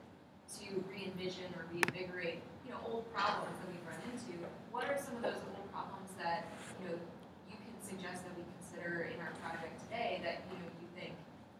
[0.61, 0.85] to
[1.27, 4.39] re-envision or reinvigorate, you know, old problems that we've run into,
[4.71, 6.47] what are some of those old problems that,
[6.81, 6.95] you know,
[7.51, 11.15] you can suggest that we consider in our project today that, you know, you think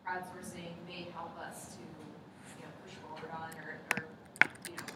[0.07, 4.07] crowdsourcing may help us to, you know, push forward on or, or,
[4.71, 4.87] you know,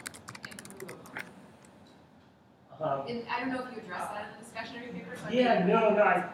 [0.46, 1.26] improve upon?
[2.80, 5.16] Um, And I don't know if you addressed that in the discussion of your paper,
[5.18, 6.30] so I Yeah, think- no, no, I-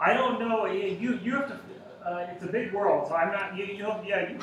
[0.00, 0.66] I don't know.
[0.66, 1.54] You you have to.
[2.04, 3.56] Uh, it's a big world, so I'm not.
[3.56, 4.30] You you know, yeah.
[4.30, 4.38] You,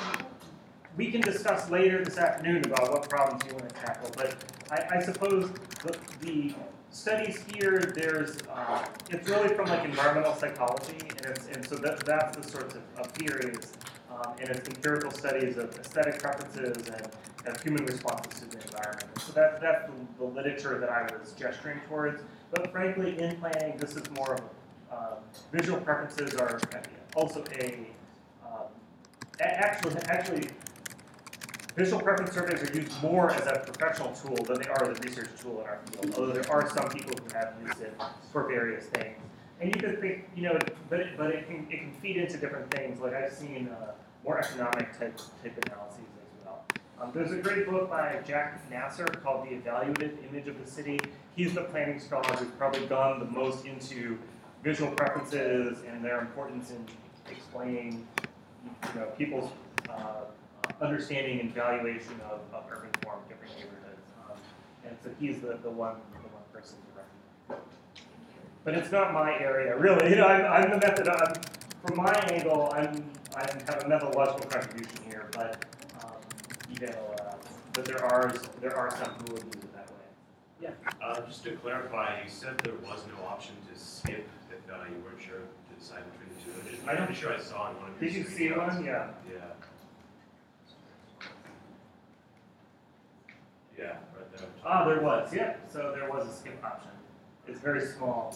[0.99, 4.35] we can discuss later this afternoon about what problems you want to tackle, but
[4.69, 5.49] I, I suppose
[5.81, 6.53] the, the
[6.91, 12.35] studies here, there's, uh, it's really from like environmental psychology, and and so that that's
[12.35, 13.71] the sorts of, of theories,
[14.12, 17.07] um, and it's empirical studies of aesthetic preferences and,
[17.45, 19.21] and human responses to the environment.
[19.21, 22.21] So that that's the, the literature that I was gesturing towards.
[22.51, 24.38] But frankly, in planning, this is more
[24.91, 25.19] um,
[25.53, 26.59] visual preferences are
[27.15, 27.88] also a,
[28.43, 28.67] um,
[29.39, 30.49] actually, actually,
[31.75, 35.01] visual preference surveys are used more as a professional tool than they are as a
[35.01, 36.13] research tool in our field.
[36.17, 37.93] Although there are some people who have used it
[38.32, 39.17] for various things.
[39.62, 40.58] And you could think, you know,
[40.89, 42.99] but it, but it can it can feed into different things.
[42.99, 43.91] Like I've seen uh,
[44.23, 46.63] more economic type type analyses as well.
[47.01, 50.99] Um, there's a great book by Jack Nasar called The Evaluative Image of the City.
[51.36, 54.17] He's the planning scholar who's probably gone the most into
[54.63, 56.86] visual preferences and their importance in
[57.29, 58.05] explaining,
[58.63, 59.49] you know, people's
[59.89, 60.25] uh,
[60.81, 64.11] understanding and valuation of, of urban form, different neighborhoods.
[64.29, 64.37] Um,
[64.85, 67.65] and so he's the, the one the one person to recommend.
[68.63, 70.09] But it's not my area, really.
[70.09, 71.07] You know, I'm, I'm the method.
[71.07, 71.33] I'm,
[71.85, 73.03] from my angle, I'm
[73.35, 75.63] I have a methodological contribution here, but
[76.03, 76.11] um,
[76.71, 77.35] you know, uh,
[77.73, 80.71] but there are there are some who would use it that way.
[81.01, 85.01] Uh, just to clarify, you said there was no option to skip if uh, you
[85.03, 86.51] weren't sure to decide between the two.
[86.59, 88.09] I'm just- I don't- sure I saw in one of your.
[88.09, 88.75] Did you see screenshots.
[88.75, 88.85] one?
[88.85, 89.07] Yeah.
[89.31, 89.37] Yeah.
[93.79, 94.47] Yeah, right there.
[94.65, 95.33] Ah, there was.
[95.33, 95.69] Yep.
[95.71, 96.91] So there was a skip option.
[97.47, 98.35] It's very small.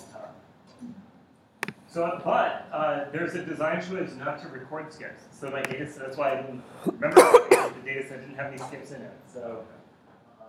[1.88, 5.25] So, but uh, there's a design choice not to record skips.
[5.32, 8.58] So my data set, that's why I didn't remember the data set didn't have any
[8.58, 9.13] skips in it.
[9.32, 9.63] So,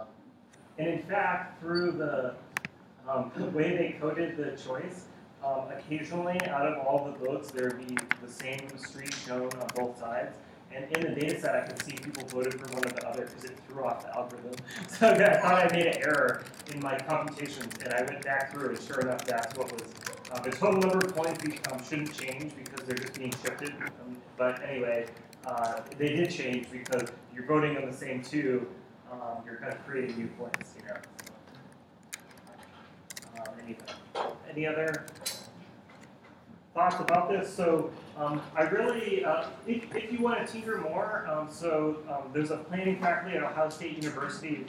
[0.01, 0.07] um,
[0.79, 2.35] and in fact, through the,
[3.07, 5.05] um, the way they coded the choice,
[5.45, 9.69] um, occasionally out of all the votes, there would be the same street shown on
[9.75, 10.39] both sides.
[10.75, 13.27] And in the data set, I could see people voted for one or the other
[13.27, 14.53] because it threw off the algorithm.
[14.89, 18.71] So I thought I made an error in my computations, and I went back through
[18.71, 19.83] and sure enough, that's what was.
[20.33, 23.71] Um, the total number of points um, shouldn't change because they're just being shifted.
[23.71, 25.07] Um, but anyway,
[25.47, 28.67] uh, they did change because you're voting on the same two.
[29.13, 30.97] Um, you're kind of creating new points, you know.
[33.39, 33.77] Um, any,
[34.51, 35.07] any other
[36.75, 37.55] thoughts about this.
[37.55, 42.31] So um, I really, uh, if, if you want to tinker more, um, so um,
[42.33, 44.67] there's a planning faculty at Ohio State University,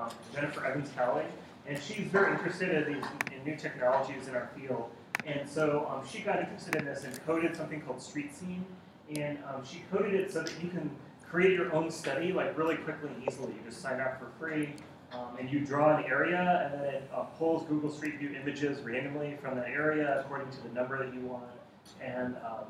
[0.00, 1.24] um, Jennifer Evans-Cowley,
[1.68, 4.90] and she's very interested in these in new technologies in our field.
[5.26, 8.64] And so um, she got interested in this and coded something called Street Scene,
[9.14, 10.90] and um, she coded it so that you can
[11.28, 13.52] create your own study like really quickly and easily.
[13.52, 14.74] You just sign up for free.
[15.14, 18.80] Um, and you draw an area, and then it uh, pulls Google Street View images
[18.80, 21.44] randomly from that area according to the number that you want.
[22.00, 22.64] And um,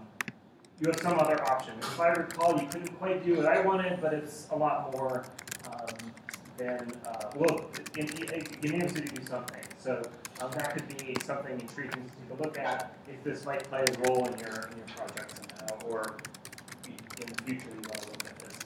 [0.80, 1.74] you have some other option.
[1.78, 5.24] If I recall, you couldn't quite do what I wanted, but it's a lot more
[5.70, 6.12] um,
[6.56, 9.62] than, uh, well, it, it, it to do something.
[9.78, 10.02] So
[10.40, 13.84] um, that could be something intriguing to take a look at if this might play
[13.86, 16.16] a role in your, in your project somehow, or
[17.20, 18.58] in the future you want to look at this.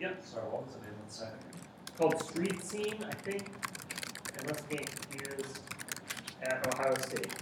[0.00, 0.08] Yeah.
[0.08, 1.53] Yep Sorry, what was the name of the site?
[1.96, 3.48] Called StreetSeen, I think,
[4.40, 5.60] unless getting confused,
[6.42, 7.32] at Ohio State.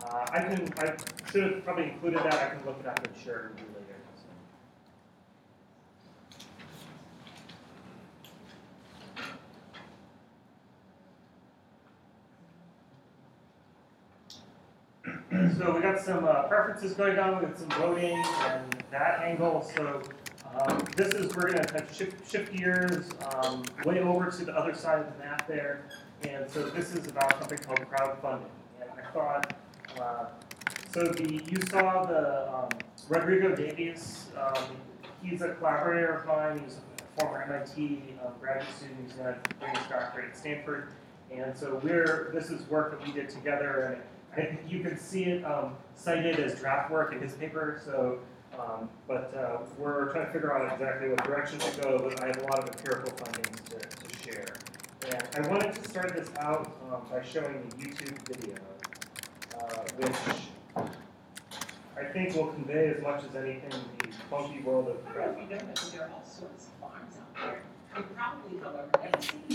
[0.00, 0.94] Uh, I can, I
[1.30, 3.66] should have probably included that, I can look it up and share it with you
[3.74, 3.88] later.
[15.58, 20.02] So we got some uh, preferences going on, got some voting and that angle, so
[20.58, 24.52] um, this is, we're gonna kind of shift, shift gears, um, way over to the
[24.52, 25.84] other side of the map there.
[26.28, 28.44] And so this is about something called crowdfunding.
[28.80, 29.54] And I thought,
[30.00, 30.26] uh,
[30.92, 32.68] so the, you saw the, um,
[33.08, 34.64] Rodrigo Davies, um,
[35.22, 39.74] he's a collaborator of mine, he's a former MIT um, graduate student, he's gonna bring
[39.74, 40.88] his doctorate at Stanford.
[41.30, 43.98] And so we're, this is work that we did together,
[44.36, 48.18] and I you can see it, um, cited as draft work in his paper, so
[48.58, 52.26] um, but uh, we're trying to figure out exactly what direction to go, but I
[52.28, 54.54] have a lot of empirical findings to, to share.
[55.34, 58.56] And I wanted to start this out um, by showing a YouTube video,
[59.58, 60.86] uh, which
[61.96, 65.14] I think will convey as much as anything the funky world of but
[65.92, 67.62] there are all sorts of farms out there.
[67.96, 68.88] You probably, however,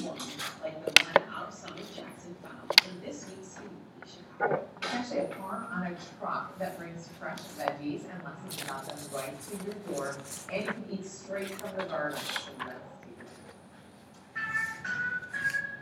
[0.02, 0.18] one,
[0.62, 4.68] like the one out of Jackson found in this week's CBP Chicago.
[4.82, 8.98] It's actually a farm on a truck that brings fresh veggies and lessons about them
[9.14, 10.16] right to your door,
[10.52, 12.18] and you can eat straight from the garden.
[12.18, 12.52] So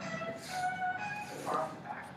[0.10, 0.50] that's
[1.30, 2.12] the farm back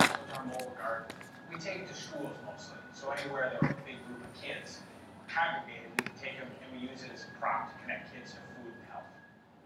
[0.00, 1.16] with our mobile garden.
[1.52, 4.80] We take it to schools mostly, so anywhere there are a big group of kids
[5.28, 8.30] congregated, we can take them and we use it as a prop to connect kids
[8.32, 9.10] to food and health.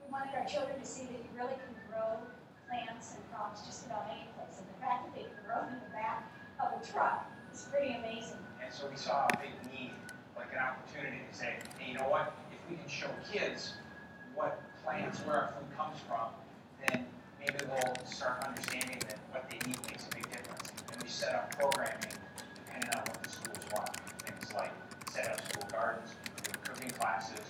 [0.03, 1.68] We wanted our children to see that you really can grow
[3.59, 4.59] plants just about any place.
[4.59, 6.25] And the fact that they can grow in the back
[6.61, 8.38] of a truck is pretty amazing.
[8.62, 9.92] And so we saw a big need,
[10.37, 13.75] like an opportunity to say, hey, you know what, if we can show kids
[14.35, 16.31] what plants, where our food comes from,
[16.87, 17.07] then
[17.40, 20.71] maybe they'll start understanding that what they eat makes a big difference.
[20.92, 22.14] And we set up programming
[22.55, 23.90] depending on what the schools want.
[24.23, 24.73] Things like
[25.11, 26.14] set up school gardens,
[26.62, 27.40] cooking classes,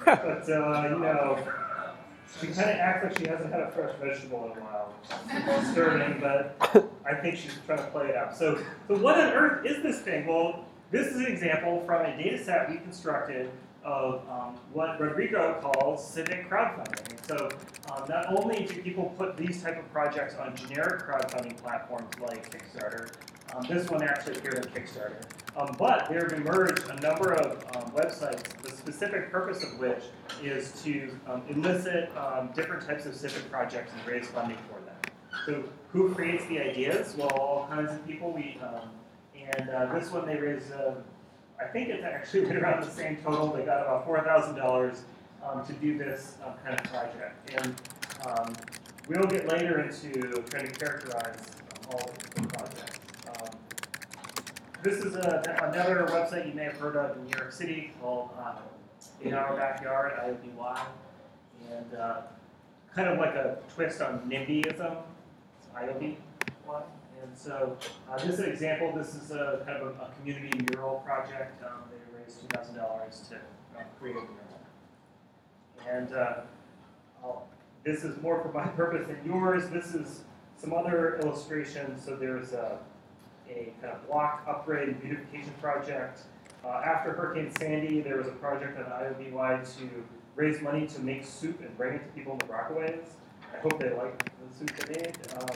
[0.06, 1.44] But, uh, you know,
[2.40, 4.94] she kind of acts like she hasn't had a fresh vegetable in a while.
[5.30, 6.56] It's disturbing, but
[7.06, 8.38] I think she's trying to play it out.
[8.38, 10.28] So, so what on earth is this thing?
[10.28, 13.50] Well, this is an example from a data set we constructed
[13.88, 17.26] of um, what Rodrigo calls civic crowdfunding.
[17.26, 17.50] So
[17.92, 22.52] um, not only do people put these type of projects on generic crowdfunding platforms like
[22.52, 23.14] Kickstarter,
[23.56, 25.24] um, this one actually appeared on Kickstarter,
[25.56, 30.04] um, but there have emerged a number of um, websites, the specific purpose of which
[30.44, 32.12] is to um, elicit
[32.54, 34.96] different types of civic projects and raise funding for them.
[35.46, 37.16] So who creates the ideas?
[37.18, 38.34] Well, all kinds of people.
[38.34, 38.60] We
[39.56, 40.96] and uh, this one they raised, uh,
[41.60, 43.52] I think it's actually right around the same total.
[43.52, 45.04] They got about four thousand dollars
[45.44, 47.52] um, to do this um, kind of project.
[47.56, 47.76] And
[48.28, 48.54] um,
[49.08, 51.38] we'll get later into trying to characterize
[51.92, 53.00] all the projects.
[53.28, 53.50] Um,
[54.84, 58.30] this is a, another website you may have heard of in New York City called
[58.40, 58.56] uh,
[59.22, 60.80] In Our Backyard, IOBY.
[61.72, 62.22] And uh,
[62.94, 64.98] kind of like a twist on NIMBYism,
[65.58, 66.16] it's IOB
[66.66, 66.84] one.
[67.22, 67.78] And so
[68.10, 68.94] uh, this is an example.
[68.96, 71.64] This is a kind of a, a community mural project.
[71.64, 74.48] Um, they raised two thousand dollars to uh, create a mural.
[75.90, 76.42] And uh,
[77.84, 79.70] this is more for my purpose than yours.
[79.70, 80.24] This is
[80.58, 82.04] some other illustrations.
[82.04, 82.80] So there's a,
[83.50, 86.22] a kind of block upgrade and beautification project.
[86.66, 89.90] Uh, after Hurricane Sandy, there was a project on IOBY to
[90.36, 93.06] raise money to make soup and bring it to people in the Rockaways.
[93.56, 95.18] I hope they like the soup they made.
[95.40, 95.48] Um,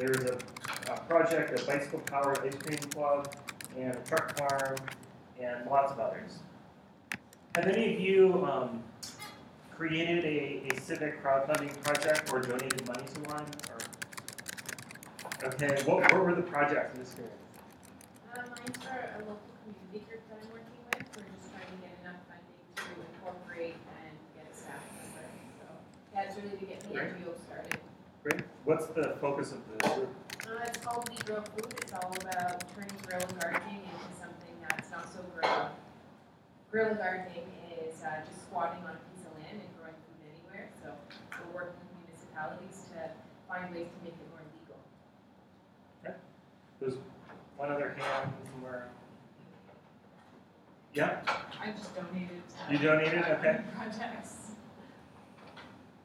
[0.00, 0.38] there's a,
[0.90, 3.34] a project, a bicycle powered ice cream club,
[3.76, 4.76] and a truck farm,
[5.38, 6.38] and lots of others.
[7.54, 8.82] Have any of you um,
[9.76, 13.44] created a, a civic crowdfunding project or donated money to one?
[13.68, 17.36] Or, okay, what, what were the projects in this experience?
[18.32, 21.76] Uh, mine's for a local community group that I'm working with, we're just trying to
[21.84, 25.28] get enough funding to incorporate and get a staff member,
[25.60, 25.68] so
[26.14, 26.88] that's really to get the.
[26.88, 27.76] NGO started.
[28.24, 28.49] Great.
[28.64, 30.14] What's the focus of the group?
[30.46, 34.90] Uh, it's called We Grow Food, it's all about turning guerrilla gardening into something that's
[34.90, 35.70] not so guerrilla.
[36.70, 40.68] Guerrilla gardening is, uh, just squatting on a piece of land and growing food anywhere,
[40.82, 40.92] so
[41.40, 43.10] we're working with municipalities to
[43.48, 44.78] find ways to make it more legal.
[46.04, 46.14] Okay.
[46.80, 47.00] There's
[47.56, 48.88] one other hand somewhere.
[50.92, 51.20] Yeah,
[51.62, 52.72] I just donated to.
[52.72, 53.24] You donated?
[53.24, 53.60] Okay.
[53.74, 54.52] Projects.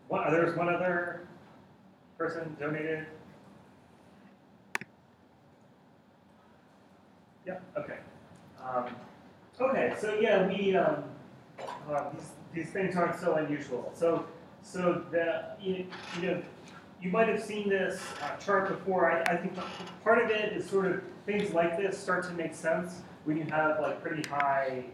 [0.08, 1.28] one, there's one other
[2.18, 3.06] person donated.
[7.46, 7.98] Yeah, okay.
[8.64, 8.86] Um,
[9.62, 11.04] okay, so yeah, we, um,
[11.90, 13.92] uh, these, these things aren't so unusual.
[13.94, 14.26] So,
[14.62, 15.86] so the, you,
[16.20, 16.42] you know,
[17.02, 19.12] you might have seen this uh, chart before.
[19.12, 19.54] I, I think
[20.04, 23.44] part of it is sort of things like this start to make sense when you
[23.46, 24.86] have like pretty high,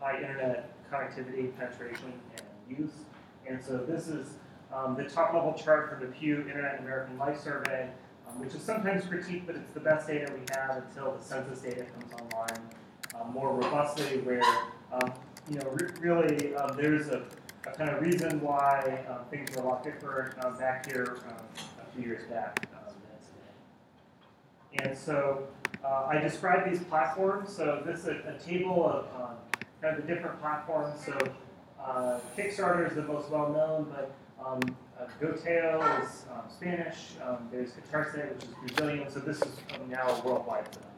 [0.00, 2.90] high internet connectivity, penetration, and use.
[3.46, 4.34] And so this is
[4.72, 7.88] um, the top level chart from the Pew Internet and American Life Survey,
[8.28, 11.60] um, which is sometimes critiqued, but it's the best data we have until the census
[11.60, 12.68] data comes online
[13.20, 14.42] um, more robustly, where
[14.92, 15.12] um,
[15.50, 17.22] you know re- really um, there's a,
[17.66, 21.18] a kind of reason why um, things were a lot different um, back here
[21.80, 22.66] a few years back.
[24.84, 25.48] And so
[25.84, 27.52] uh, I describe these platforms.
[27.52, 29.06] So this is a, a table of
[29.82, 31.04] kind of the different platforms.
[31.04, 31.18] So
[31.82, 34.12] uh, Kickstarter is the most well known, but
[34.44, 34.60] um,
[34.98, 36.96] uh, is um, Spanish.
[37.22, 39.10] Um, there's Catarse, which is Brazilian.
[39.10, 40.90] So this is now a worldwide phenomenon.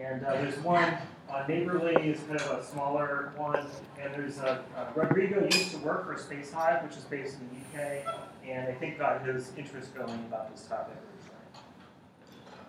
[0.00, 0.96] And uh, there's one,
[1.28, 3.66] uh, Neighborly is kind of a smaller one.
[4.00, 7.80] And there's uh, uh, Rodrigo used to work for Spacehive, which is based in the
[7.82, 8.04] UK,
[8.46, 10.96] and I think got his interest going about this topic.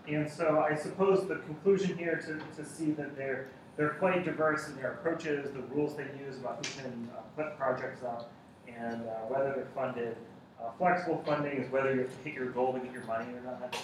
[0.07, 4.67] And so I suppose the conclusion here to, to see that they're they're quite diverse
[4.67, 8.29] in their approaches, the rules they use about who can uh, put projects up,
[8.77, 10.15] and uh, whether they're funded.
[10.61, 13.25] Uh, flexible funding is whether you have to hit your goal to get your money
[13.33, 13.77] or not.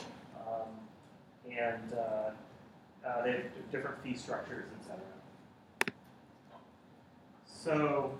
[0.45, 0.67] Um,
[1.49, 2.31] and uh,
[3.07, 4.99] uh, they have different fee structures, etc.
[7.45, 8.17] So,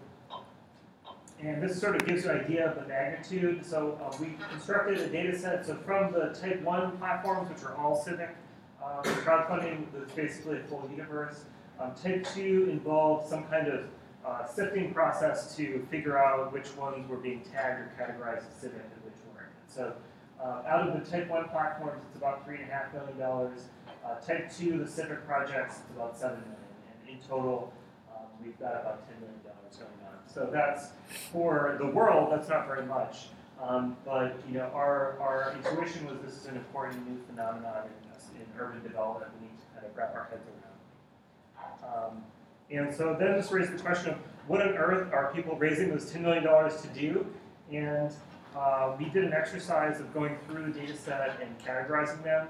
[1.41, 3.66] and this sort of gives you an idea of the magnitude.
[3.66, 5.66] So uh, we constructed a data set.
[5.66, 8.36] So from the type one platforms, which are all civic,
[8.84, 11.45] um, crowdfunding is basically a full universe.
[11.80, 13.86] Um, type two involved some kind of
[14.26, 18.82] uh, sifting process to figure out which ones were being tagged or categorized as civic
[18.82, 19.51] and which weren't.
[19.67, 19.93] So
[20.41, 23.65] uh, out of the type one platforms, it's about three and a half million dollars.
[24.05, 26.55] Uh, type two, the civic projects, it's about 7 million.
[27.07, 27.73] And in total,
[28.13, 30.17] um, we've got about ten million dollars going on.
[30.32, 30.89] So that's
[31.32, 33.28] for the world, that's not very much.
[33.61, 37.88] Um, but you know, our, our intuition was this is an important new phenomenon
[38.36, 39.32] in, in urban development.
[39.39, 40.64] We need to kind of wrap our heads around.
[42.72, 46.11] And so then just raised the question of what on earth are people raising those
[46.11, 47.26] $10 million to do?
[47.72, 48.11] And
[48.55, 52.47] uh, we did an exercise of going through the data set and categorizing them.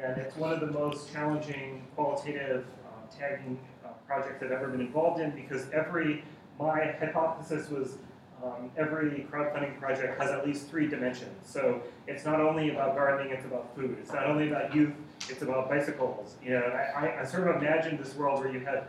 [0.00, 4.80] And it's one of the most challenging qualitative um, tagging uh, projects I've ever been
[4.80, 6.24] involved in because every,
[6.58, 7.98] my hypothesis was
[8.42, 11.30] um, every crowdfunding project has at least three dimensions.
[11.44, 13.96] So it's not only about gardening, it's about food.
[14.00, 14.94] It's not only about youth,
[15.28, 16.36] it's about bicycles.
[16.42, 18.84] You know, I, I, I sort of imagined this world where you had uh,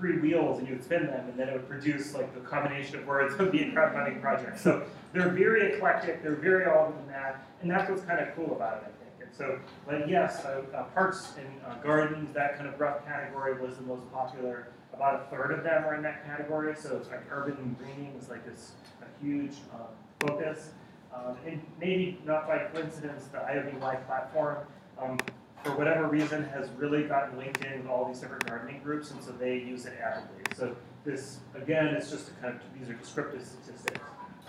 [0.00, 2.98] three wheels and you would spin them and then it would produce like the combination
[2.98, 4.58] of words be a crowdfunding project.
[4.58, 4.82] So
[5.12, 8.56] they're very eclectic, they're very all over the map, and that's what's kind of cool
[8.56, 9.28] about it, I think.
[9.28, 13.60] And so, but yes, uh, uh, parks and uh, gardens, that kind of rough category
[13.60, 14.68] was the most popular.
[14.92, 18.28] About a third of them are in that category, so it's like urban greening is
[18.28, 18.72] like this
[19.02, 19.86] a huge um,
[20.20, 20.70] focus.
[21.14, 24.58] Um, and maybe not by coincidence, the IOBY platform,
[25.00, 25.18] um,
[25.62, 29.22] for whatever reason, has really gotten linked in with all these different gardening groups, and
[29.22, 30.42] so they use it avidly.
[30.56, 34.00] So this, again, is just a kind of, these are descriptive statistics.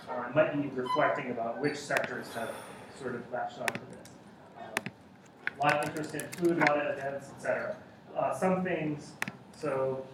[0.08, 2.50] Uh, it might be reflecting about which sectors have
[2.98, 4.10] sort of latched onto this.
[4.58, 4.92] Um,
[5.58, 7.76] a lot of interest in food, a lot of events, etc.
[8.16, 9.12] Uh, some things,
[9.56, 10.04] so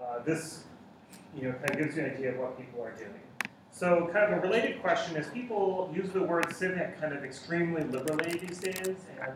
[0.00, 0.64] uh, this,
[1.36, 3.10] you know, kind of gives you an idea of what people are doing.
[3.70, 7.82] So kind of a related question is people use the word civic kind of extremely
[7.82, 9.32] liberally these days, and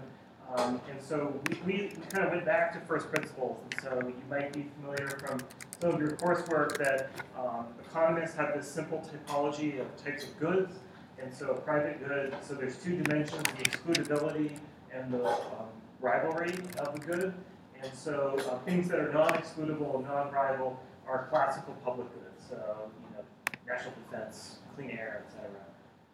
[0.57, 3.59] Um, and so we, we, kind of went back to first principles.
[3.63, 5.41] And so you might be familiar from
[5.81, 10.75] some of your coursework that um, economists have this simple typology of types of goods.
[11.21, 14.59] And so a private good, so there's two dimensions, the excludability
[14.95, 15.69] and the um,
[16.01, 17.35] rivalry of the good.
[17.83, 22.45] And so uh, things that are non-excludable, and non-rival are classical public goods.
[22.49, 23.25] So, you know,
[23.67, 25.65] national defense, clean air, et cetera.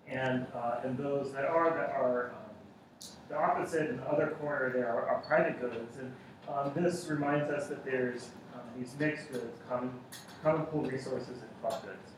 [0.06, 2.43] And, uh, and those that are, that are um,
[3.28, 5.98] the opposite in the other corner there are, are private goods.
[5.98, 6.12] And
[6.48, 9.92] um, this reminds us that there's um, these mixed goods, common,
[10.42, 12.12] common pool resources and club goods.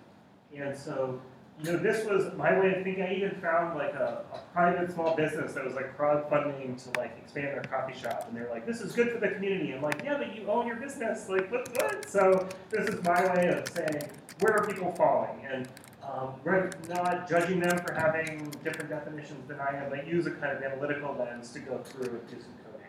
[0.56, 1.20] And so,
[1.62, 3.02] you know, this was my way of thinking.
[3.02, 7.16] I even found like a, a private small business that was like crowdfunding to like
[7.18, 8.26] expand their coffee shop.
[8.28, 9.72] And they're like, this is good for the community.
[9.72, 11.28] I'm like, yeah, but you own your business.
[11.28, 11.68] Like, what?
[11.80, 12.08] what?
[12.08, 15.46] So this is my way of saying, where are people falling?
[15.50, 15.68] And
[16.16, 20.30] um, we're not judging them for having different definitions than I am, but use a
[20.30, 22.86] kind of analytical lens to go through and do some coding.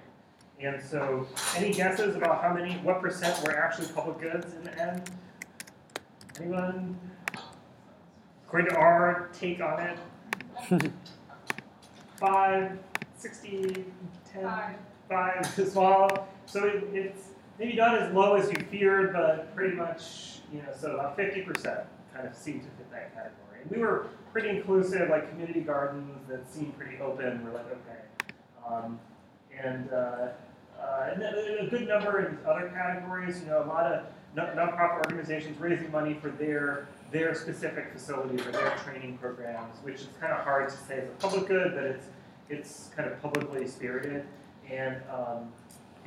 [0.61, 4.81] And so, any guesses about how many, what percent were actually public goods in the
[4.81, 5.11] end?
[6.39, 6.97] Anyone?
[8.45, 9.99] According to our take on it,
[12.15, 12.77] five,
[13.17, 13.85] 60,
[14.31, 14.75] 10, Five.
[15.09, 16.29] five is small.
[16.45, 17.23] So it, it's
[17.59, 21.83] maybe not as low as you feared, but pretty much, you know, so about 50%
[22.17, 23.61] kind of seem to fit that category.
[23.61, 27.43] And we were pretty inclusive, like community gardens that seem pretty open.
[27.43, 28.33] We're like, okay.
[28.67, 28.99] Um,
[29.57, 30.29] and, uh,
[30.79, 34.05] uh, and a good number in other categories, you know, a lot of
[34.35, 40.01] non- nonprofit organizations raising money for their their specific facilities or their training programs, which
[40.01, 42.05] is kind of hard to say is a public good, but it's
[42.49, 44.25] it's kind of publicly spirited.
[44.69, 45.53] And um,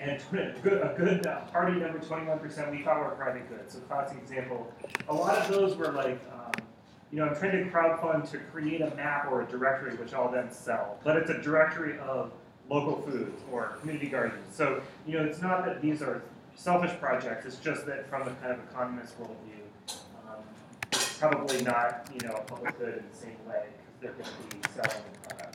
[0.01, 3.75] and a good, a good uh, party number, 21%, we thought were private goods.
[3.75, 4.73] So classic example.
[5.09, 6.53] A lot of those were like, um,
[7.13, 10.31] you know, I'm trying to crowdfund to create a map or a directory which I'll
[10.31, 10.99] then sell.
[11.05, 12.33] But it's a directory of
[12.69, 14.55] local foods or community gardens.
[14.55, 16.23] So, you know, it's not that these are
[16.55, 19.97] selfish projects, it's just that from a kind of economist worldview,
[20.29, 20.43] um,
[20.93, 24.25] it's probably not, you know, a public good in the same way because they're going
[24.25, 25.50] to be selling the product.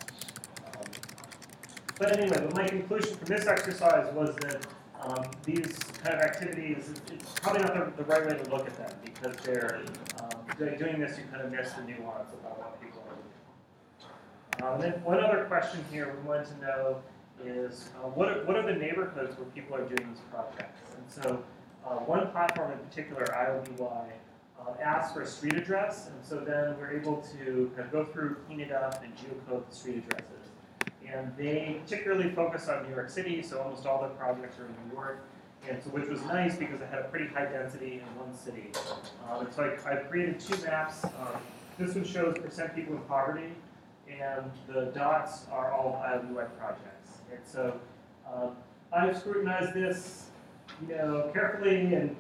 [1.98, 4.68] But anyway, but my conclusion from this exercise was that
[5.02, 8.76] um, these kind of activities, it's- probably not the, the right way to look at
[8.76, 9.82] them because they're,
[10.20, 14.74] um, doing this, you kind of miss the nuance about what people are doing.
[14.74, 17.02] Um, then one other question here we wanted to know
[17.44, 20.82] is uh, what, are, what are the neighborhoods where people are doing these projects?
[20.98, 21.44] And so
[21.86, 24.12] uh, one platform in particular, IOBY,
[24.60, 28.06] uh, asks for a street address, and so then we're able to kind of go
[28.06, 30.35] through, clean it up, and geocode the street addresses.
[31.16, 34.76] And they particularly focus on New York City, so almost all their projects are in
[34.90, 35.26] New York,
[35.70, 38.72] and so which was nice because it had a pretty high density in one city.
[39.30, 41.06] Um, so I, I created two maps.
[41.06, 41.40] Um,
[41.80, 43.50] this one shows percent people in poverty,
[44.10, 47.20] and the dots are all IOBY projects.
[47.32, 47.80] And so
[48.32, 48.52] um,
[48.92, 50.28] I've scrutinized this,
[50.82, 52.16] you know, carefully, and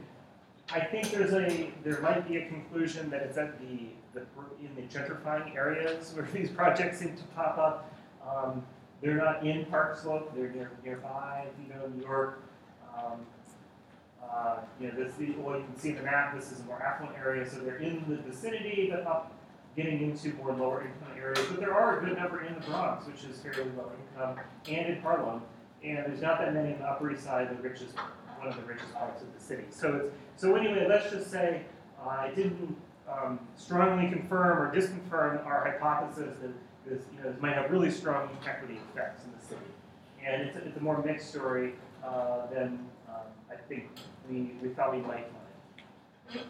[0.72, 4.26] I think there's a there might be a conclusion that it's at the, the
[4.62, 7.92] in the gentrifying areas where these projects seem to pop up.
[8.26, 8.64] Um,
[9.02, 11.48] they're not in Park Slope; they're near, nearby.
[11.62, 12.44] You know, New York.
[12.98, 13.20] Um,
[14.24, 16.36] uh, you know, this well, you can see the map.
[16.36, 19.32] This is a more affluent area, so they're in the vicinity, but up
[19.76, 21.46] getting into more lower income areas.
[21.50, 24.88] But there are a good number in the Bronx, which is fairly low income, and
[24.88, 25.42] in Harlem.
[25.84, 27.96] And there's not that many in the Upper East Side, the richest,
[28.40, 29.66] one of the richest parts of the city.
[29.70, 30.88] So it's so anyway.
[30.90, 31.64] Let's just say
[32.04, 32.76] uh, I didn't
[33.10, 36.52] um, strongly confirm or disconfirm our hypothesis that
[36.88, 39.72] this, you know, might have really strong equity effects in the city.
[40.24, 41.74] And it's a, it's a more mixed story
[42.04, 42.80] uh, than
[43.10, 43.90] um, I think
[44.30, 45.28] we, we thought we might
[46.30, 46.46] find.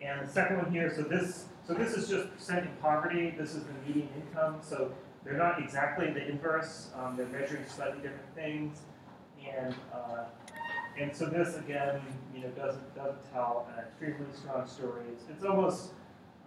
[0.00, 3.34] And the second one here, so this so this is just percent in poverty.
[3.38, 4.56] This is the median income.
[4.60, 4.92] So
[5.24, 6.90] they're not exactly the inverse.
[6.96, 8.80] Um, they're measuring slightly different things.
[9.56, 10.24] And uh,
[10.98, 12.00] and so this again,
[12.34, 15.04] you know, doesn't doesn't tell an extremely strong story.
[15.12, 15.92] It's, it's almost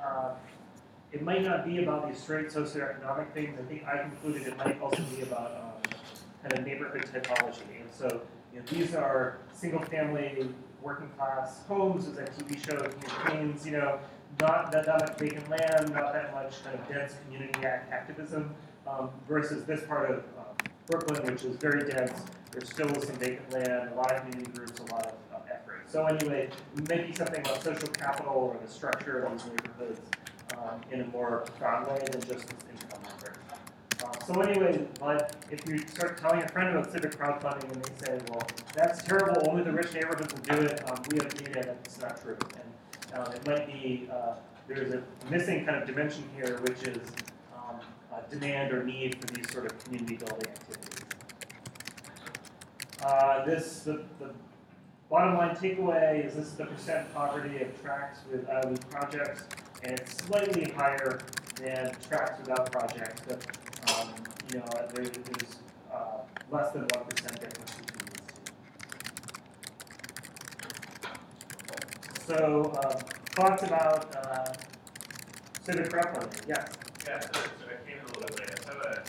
[0.03, 0.33] uh,
[1.15, 3.57] it might not be about these straight socioeconomic things.
[3.57, 5.91] I think I concluded it might also be about um,
[6.43, 7.79] kind of neighborhood typology.
[7.79, 8.21] And so
[8.53, 10.49] you know, these are single-family,
[10.81, 13.65] working-class homes, as that TV show contains.
[13.65, 13.99] You know,
[14.41, 18.53] not that, much vacant land, not that much kind of dense community ac- activism,
[18.85, 22.25] um, versus this part of uh, Brooklyn, which is very dense.
[22.51, 25.85] There's still some vacant land, a lot of community groups, a lot of uh, effort.
[25.87, 26.49] So anyway,
[26.89, 30.01] maybe something about social capital or the structure of these neighborhoods
[30.57, 33.33] um, in a more profound way than just this income number.
[34.03, 38.05] Uh, so anyway, but if you start telling a friend about civic crowdfunding and they
[38.05, 38.41] say, well,
[38.73, 41.99] that's terrible, only the rich neighborhoods will do it, um, we have data that it's
[41.99, 42.37] not true.
[43.13, 44.35] And um, it might be, uh,
[44.67, 46.97] there's a missing kind of dimension here, which is
[47.55, 47.79] um,
[48.29, 51.05] demand or need for these sort of community building activities.
[53.03, 54.31] Uh, this, the, the
[55.09, 59.43] bottom line takeaway is this is the percent poverty of tracks with, uh, with projects,
[59.83, 61.19] and it's slightly higher
[61.55, 63.45] than tracks without projects, but,
[63.97, 64.09] um,
[64.51, 65.55] you know, there, there's,
[65.93, 66.17] uh,
[66.51, 68.43] less than one percent difference between these two.
[72.27, 72.99] So, uh,
[73.35, 74.53] thoughts about, uh,
[75.61, 75.91] civic
[76.47, 76.69] yes?
[77.07, 78.59] Yeah, so, so I came a little bit late.
[78.65, 79.03] So, uh,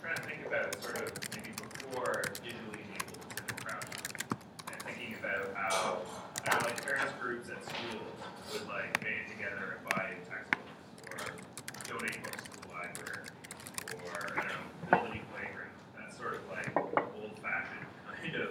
[0.00, 4.26] trying to think about sort of maybe before digitally enabled civic crowdfunding,
[4.72, 5.98] and thinking about how,
[6.46, 8.16] I know, like parents groups at schools
[8.52, 9.84] would like band together and
[11.94, 13.22] donate books to the library,
[14.02, 15.70] or, I know, build a new playground.
[15.94, 18.50] That's sort of like old fashioned kind of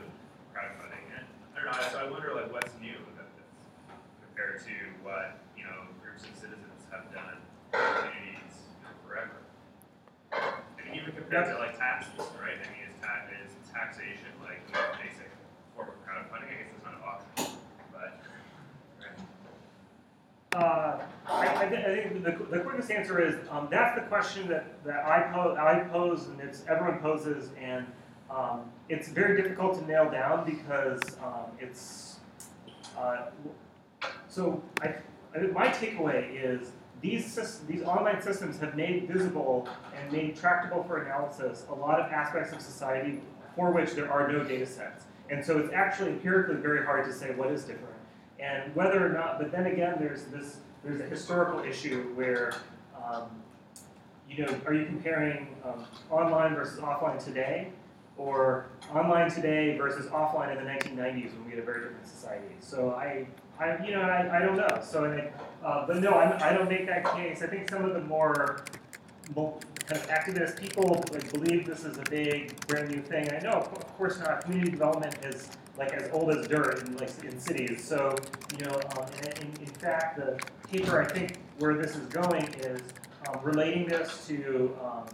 [0.56, 1.04] crowdfunding.
[1.12, 3.52] And I don't know, so I wonder like what's new about this
[4.24, 4.74] compared to
[5.04, 7.40] what, you know, groups of citizens have done in
[7.76, 9.44] communities you know, forever.
[10.80, 12.56] Mean, even compared to like taxes, right?
[12.56, 15.28] I mean, is tax is taxation like the most basic
[15.76, 16.48] form of crowdfunding?
[16.48, 17.60] I guess it's not an option,
[17.92, 18.24] but
[19.04, 19.20] right.
[20.56, 24.48] Uh, I, I, thi- I think the, the quickest answer is um, that's the question
[24.48, 27.86] that, that I pose, I pose and it's everyone poses, and
[28.32, 32.18] um, it's very difficult to nail down because um, it's
[32.98, 33.28] uh,
[34.28, 34.96] so I,
[35.36, 36.72] I my takeaway is
[37.02, 37.36] these
[37.68, 42.54] these online systems have made visible and made tractable for analysis a lot of aspects
[42.54, 43.22] of society
[43.56, 47.14] for which there are no data sets, and so it's actually empirically very hard to
[47.14, 47.94] say what is different
[48.40, 49.38] and whether or not.
[49.38, 52.54] But then again, there's this there's a historical issue where
[53.04, 53.30] um,
[54.30, 57.70] you know are you comparing um, online versus offline today,
[58.18, 62.56] or online today versus offline in the 1990s when we had a very different society?
[62.60, 63.28] So I.
[63.60, 64.82] I, you know, I, I don't know.
[64.82, 65.30] So, and
[65.64, 67.44] uh, but no, I'm, I don't make that case.
[67.44, 68.66] I think some of the more
[69.36, 69.56] kind
[69.92, 73.32] of activist people like believe this is a big, brand new thing.
[73.32, 74.42] I know, of course not.
[74.44, 77.84] Community development is like as old as dirt in like in cities.
[77.84, 78.16] So
[78.52, 79.06] you know, um,
[79.42, 82.82] in, in fact, the paper I think where this is going is
[83.28, 85.06] um, relating this to um,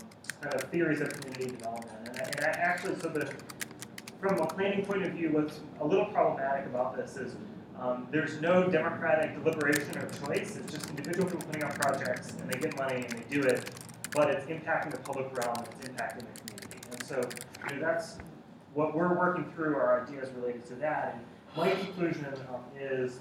[0.42, 2.08] kind of theories of community development.
[2.08, 3.32] And, and actually, so the
[4.20, 7.36] from a planning point of view, what's a little problematic about this is
[7.80, 10.58] um, there's no democratic deliberation or choice.
[10.58, 13.72] It's just individual people putting out projects and they get money and they do it,
[14.12, 16.80] but it's impacting the public realm, it's impacting the community.
[16.92, 17.30] And so
[17.70, 18.18] you know, that's
[18.74, 21.16] what we're working through are ideas related to that.
[21.16, 21.26] And
[21.58, 22.26] my conclusion
[22.80, 23.20] is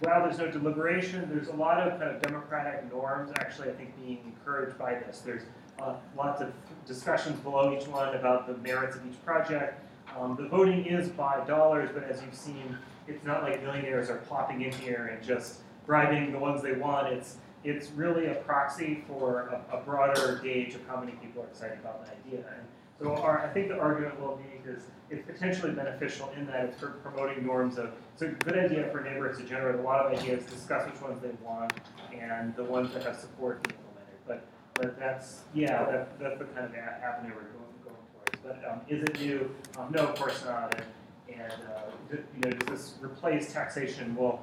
[0.00, 3.96] while there's no deliberation, there's a lot of kind of democratic norms actually, I think,
[4.00, 5.20] being encouraged by this.
[5.20, 5.42] There's
[5.80, 6.52] uh, lots of
[6.86, 9.82] discussions below each one about the merits of each project.
[10.18, 12.76] Um, the voting is by dollars, but as you've seen,
[13.08, 17.12] it's not like millionaires are popping in here and just bribing the ones they want.
[17.12, 21.46] It's it's really a proxy for a, a broader gauge of how many people are
[21.46, 22.46] excited about the idea.
[22.46, 22.66] And
[22.98, 26.78] so our, I think the argument will be is it's potentially beneficial in that it's
[26.78, 30.18] for promoting norms of it's a good idea for neighborhoods to generate a lot of
[30.18, 31.72] ideas, discuss which ones they want,
[32.12, 34.18] and the ones that have support be implemented.
[34.26, 37.96] But but that's yeah, that, that's the kind of avenue we're going, going
[38.42, 38.62] towards.
[38.62, 39.54] But um, is it new?
[39.78, 40.74] Um, no, of course not.
[40.74, 44.16] And, and uh, you know, does this replace taxation?
[44.16, 44.42] Well,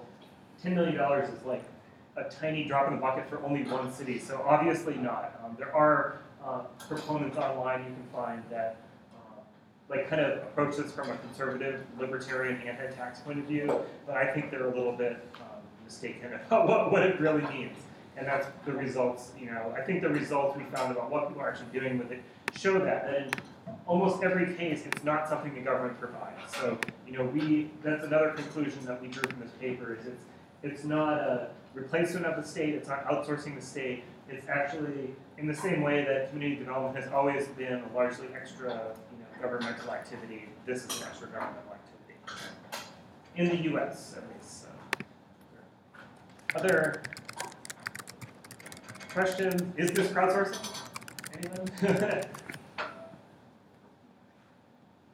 [0.62, 1.64] ten million dollars is like
[2.16, 5.40] a tiny drop in the bucket for only one city, so obviously not.
[5.44, 8.78] Um, there are uh, proponents online you can find that
[9.16, 9.40] uh,
[9.90, 14.28] like kind of approach this from a conservative, libertarian, anti-tax point of view, but I
[14.34, 17.78] think they're a little bit um, mistaken about what, what it really means.
[18.16, 21.42] And that's the results, you know, I think the results we found about what people
[21.42, 22.22] are actually doing with it
[22.56, 23.32] show that, that in
[23.88, 26.56] almost every case, it's not something the government provides.
[26.56, 26.78] So,
[27.08, 30.24] you know, we, that's another conclusion that we drew from this paper is it's,
[30.62, 35.48] it's not a replacement of the state, it's not outsourcing the state, it's actually in
[35.48, 38.70] the same way that community development has always been largely extra,
[39.12, 42.54] you know, governmental activity, this is an extra governmental activity.
[43.36, 44.68] In the US, at least, so.
[46.56, 47.02] Other
[49.10, 49.62] questions?
[49.78, 50.78] Is this crowdsourcing?
[51.36, 51.68] Anyone?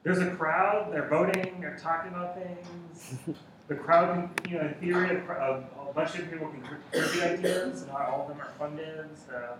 [0.03, 3.17] There's a crowd, they're voting, they're talking about things.
[3.69, 7.83] The crowd can, you know, in theory, a, a, bunch of people can contribute ideas,
[7.83, 9.53] and not all of them are funded, so.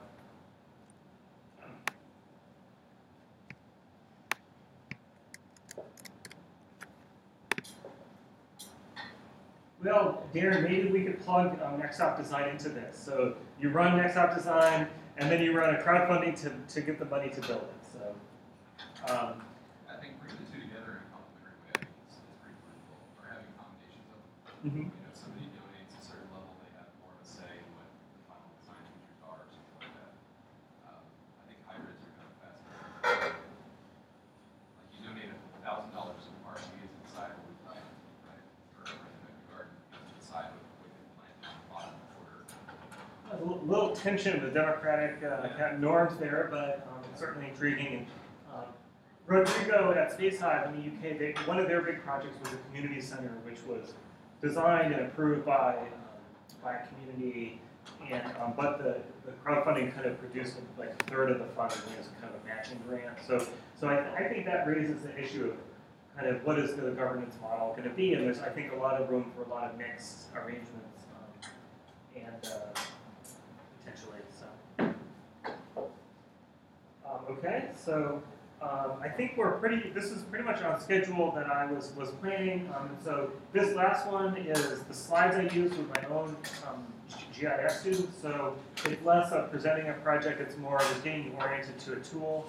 [9.84, 12.98] Well, Daren, maybe we could plug um, Next Stop Design into this.
[12.98, 14.88] So you run Next Stop Design,
[15.18, 18.02] and then you run a crowdfunding to, to get the money to build it.
[19.06, 19.44] So, um,
[24.60, 24.92] Mm-hmm.
[24.92, 27.88] You know, somebody donates a certain level, they have more of a say in what
[28.12, 30.12] the final design features are, or something like that.
[30.84, 33.40] Um, I think hybrids are kind of fascinating.
[33.40, 36.44] like you donate a thousand dollars to the
[36.76, 37.88] is inside what we plant,
[38.28, 38.44] right?
[38.84, 39.72] Or the garden,
[40.12, 41.96] inside what we plant the bottom.
[43.32, 45.80] A little tension with democratic uh, yeah.
[45.80, 48.12] norms there, but um, certainly intriguing.
[48.52, 48.76] Um,
[49.24, 53.00] Rodrigo at Spacehive in the UK, they, one of their big projects was a community
[53.00, 53.96] center, which was
[54.42, 55.88] designed and approved by um,
[56.64, 57.62] by a community,
[58.10, 61.80] and um, but the, the crowdfunding kind of produced like a third of the funding
[62.00, 63.18] as kind of a matching grant.
[63.26, 63.46] So
[63.80, 65.58] so I, I think that raises the issue of
[66.18, 68.76] kind of what is the governance model going to be, and there's I think a
[68.76, 71.52] lot of room for a lot of mixed arrangements, um,
[72.16, 72.80] and uh,
[73.80, 74.94] potentially so.
[77.06, 78.22] Um, okay, so
[78.62, 79.90] um, I think we're pretty.
[79.90, 82.70] This is pretty much on schedule that I was was planning.
[82.76, 86.36] Um, so this last one is the slides I used with my own
[86.68, 86.86] um,
[87.34, 88.22] GIS students.
[88.22, 88.56] So
[88.86, 92.48] it's less of presenting a project; it's more of getting oriented to a tool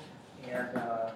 [0.51, 0.77] and.
[0.77, 1.11] Uh,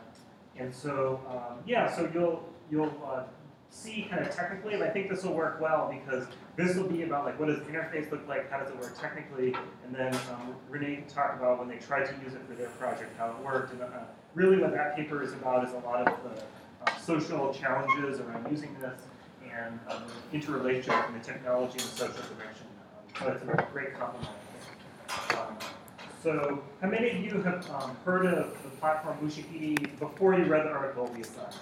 [0.57, 3.25] and so, um, yeah, so you'll you'll uh,
[3.71, 6.27] see kind of technically, and I think this will work well because
[6.57, 8.99] this will be about like what does the interface look like, how does it work
[8.99, 12.55] technically, and then um, Renee can talk about when they tried to use it for
[12.55, 15.79] their project, how it worked, and uh, really what that paper is about is a
[15.79, 16.43] lot of the
[16.91, 19.01] uh, social challenges around using this
[19.53, 22.67] and um, interrelationship between the technology and the social direction.
[23.21, 24.29] Um, so it's a great complement.
[25.31, 25.57] Um,
[26.23, 30.65] so, how many of you have um, heard of the platform Ushahidi before you read
[30.65, 31.55] the article we assigned?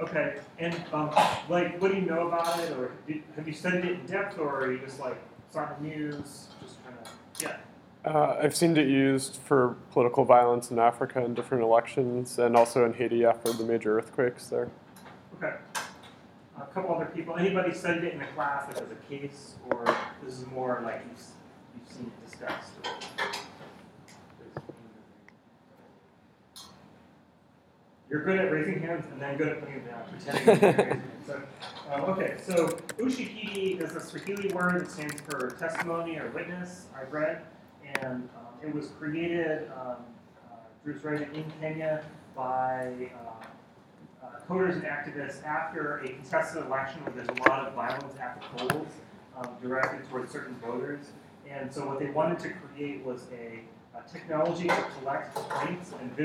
[0.00, 1.10] Okay, and um,
[1.48, 2.92] like, what do you know about it, or
[3.36, 5.16] have you studied it in depth, or are you just like
[5.50, 7.56] saw the news, just kind of, yeah?
[8.04, 12.84] Uh, I've seen it used for political violence in Africa and different elections, and also
[12.84, 14.68] in Haiti after the major earthquakes there.
[15.36, 15.54] Okay.
[16.60, 17.36] A couple other people.
[17.36, 19.84] Anybody studied it in a class, like as a case, or
[20.24, 21.26] this is more like you've,
[21.78, 22.72] you've seen it discussed?
[28.10, 30.86] You're good at raising hands and then good at putting them down, pretending you're raising
[30.86, 31.02] hands.
[31.24, 31.40] So,
[31.88, 32.66] uh, okay, so
[32.98, 37.42] Ushahidi is a Swahili word that stands for testimony or witness, I've read.
[38.00, 39.96] And um, it was created, um,
[40.50, 47.04] uh, Drew's right, in Kenya by uh, uh, coders and activists after a contested election
[47.04, 48.88] where there's a lot of violence at the polls
[49.36, 51.12] um, directed towards certain voters.
[51.48, 53.60] And so what they wanted to create was a
[53.94, 56.16] uh, technology to collect points and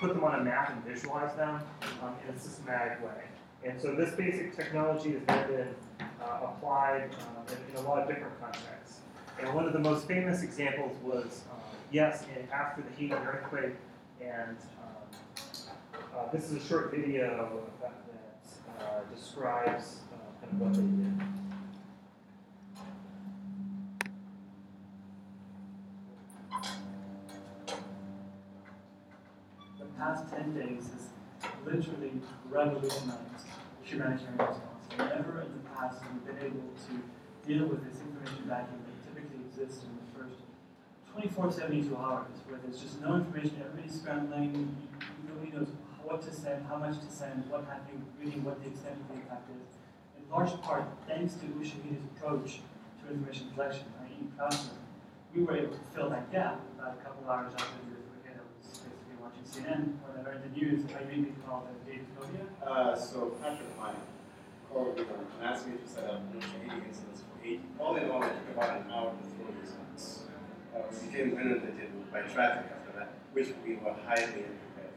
[0.00, 1.60] put them on a map and visualize them
[2.02, 3.24] um, in a systematic way.
[3.64, 5.68] And so this basic technology has then been
[6.00, 9.00] uh, applied um, in, in, a lot of different contexts.
[9.38, 11.58] And one of the most famous examples was, um,
[11.92, 13.74] yes, in, after the Haiti earthquake,
[14.20, 17.92] and um, uh, this is a short video that,
[18.78, 21.20] that uh, describes uh, kind of what they did.
[29.78, 31.08] The past 10 days has
[31.66, 32.12] literally
[32.48, 33.20] revolutionized
[33.82, 34.60] humanitarian response.
[34.98, 38.85] Never in the past have we been able to deal with this information vacuum
[39.58, 40.36] in the first
[41.12, 44.76] 24, 72 hours, where there's just no information, everybody's scrambling,
[45.26, 45.68] nobody knows
[46.04, 49.14] what to send, how much to send, what happening, really what the extent of the
[49.14, 49.80] impact is.
[50.20, 52.60] In large part, thanks to Ushahidi's approach
[53.00, 54.28] to information collection, i.e.
[54.36, 54.84] crowdsourcing,
[55.34, 58.44] we were able to fill that gap about a couple of hours after the Wikipedia
[58.60, 62.44] was basically watching CNN, whatever, the news, I really called David Kobia?
[62.60, 63.96] Uh, so Patrick Meier
[64.72, 67.60] called me and asked me to set up Haiti incidents for Haiti.
[67.78, 70.24] All in all, it took about an hour to throw these ones.
[70.74, 74.94] Uh, we became inundated by traffic after that, which we were highly unprepared.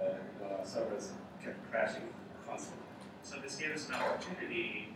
[0.00, 2.08] Uh, you know, our servers kept crashing
[2.46, 2.84] constantly.
[3.22, 4.94] So this gave us an opportunity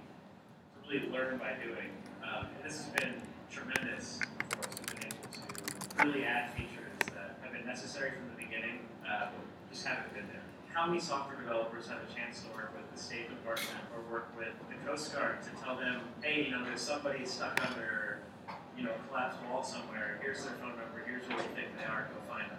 [0.75, 1.91] to really learn by doing.
[2.23, 3.15] Um, and this has been
[3.51, 4.75] tremendous for us.
[4.79, 9.29] We've been able to really add features that have been necessary from the beginning, uh,
[9.71, 10.54] just haven't been there.
[10.75, 14.27] How many software developers have a chance to work with the State Department or work
[14.37, 18.19] with the Coast Guard to tell them, hey, you know, there's somebody stuck under,
[18.77, 20.19] you know, a collapsed wall somewhere.
[20.21, 21.07] Here's their phone number.
[21.07, 22.11] Here's where we think they are.
[22.11, 22.59] Go find them.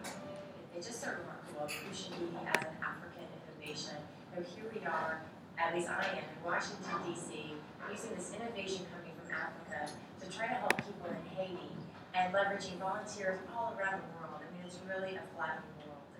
[0.72, 1.68] It's just so remarkable.
[1.68, 4.00] Usually, as an African innovation,
[4.32, 5.20] know, here we are,
[5.60, 7.52] at least I am, in Washington, D.C.,
[7.92, 11.72] using this innovation coming from Africa to try to help people in Haiti
[12.16, 14.40] and leveraging volunteers all around the world.
[14.40, 15.75] I mean, it's really a flattening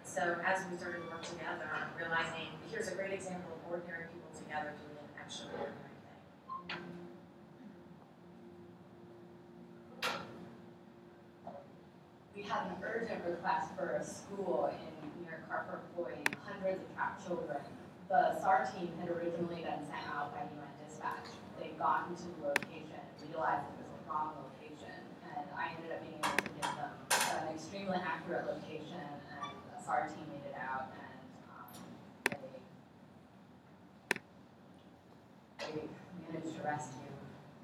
[0.06, 1.66] so as we started to work together,
[1.98, 6.78] realizing here's a great example of ordinary people together doing an extraordinary thing.
[12.36, 17.26] We had an urgent request for a school in near Carrefour employing hundreds of trapped
[17.26, 17.58] children.
[18.08, 21.34] The SAR team had originally been sent out by UN Dispatch.
[21.60, 24.94] They'd gotten to the location, realized it was the wrong location,
[25.26, 29.02] and I ended up being able to give them an extremely accurate location
[29.86, 31.70] SAR team made it out and um,
[32.26, 32.42] they,
[35.62, 35.86] they
[36.26, 37.14] managed to rescue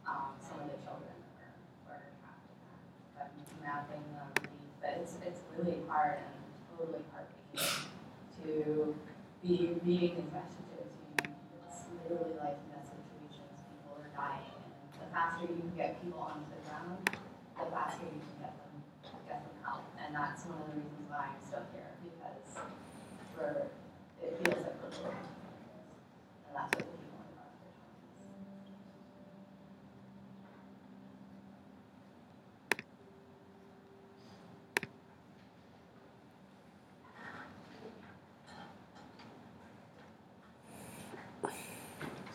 [0.06, 1.58] um, some of the children that
[1.90, 2.78] were, were trapped in that.
[3.18, 3.34] But
[3.66, 6.38] mapping the relief, but it's, it's really hard and
[6.78, 7.90] totally heartbreaking
[8.46, 8.94] to
[9.42, 11.34] be reading these messages, you know,
[11.66, 16.22] it's literally like death situations, people are dying, and the faster you can get people
[16.22, 17.02] onto the ground,
[17.58, 18.74] the faster you can get them,
[19.26, 21.91] get them help, and that's one of the reasons why I'm still here,
[23.42, 23.68] we're,
[24.24, 25.18] it feels like we're living
[26.48, 27.52] and that's what the people in our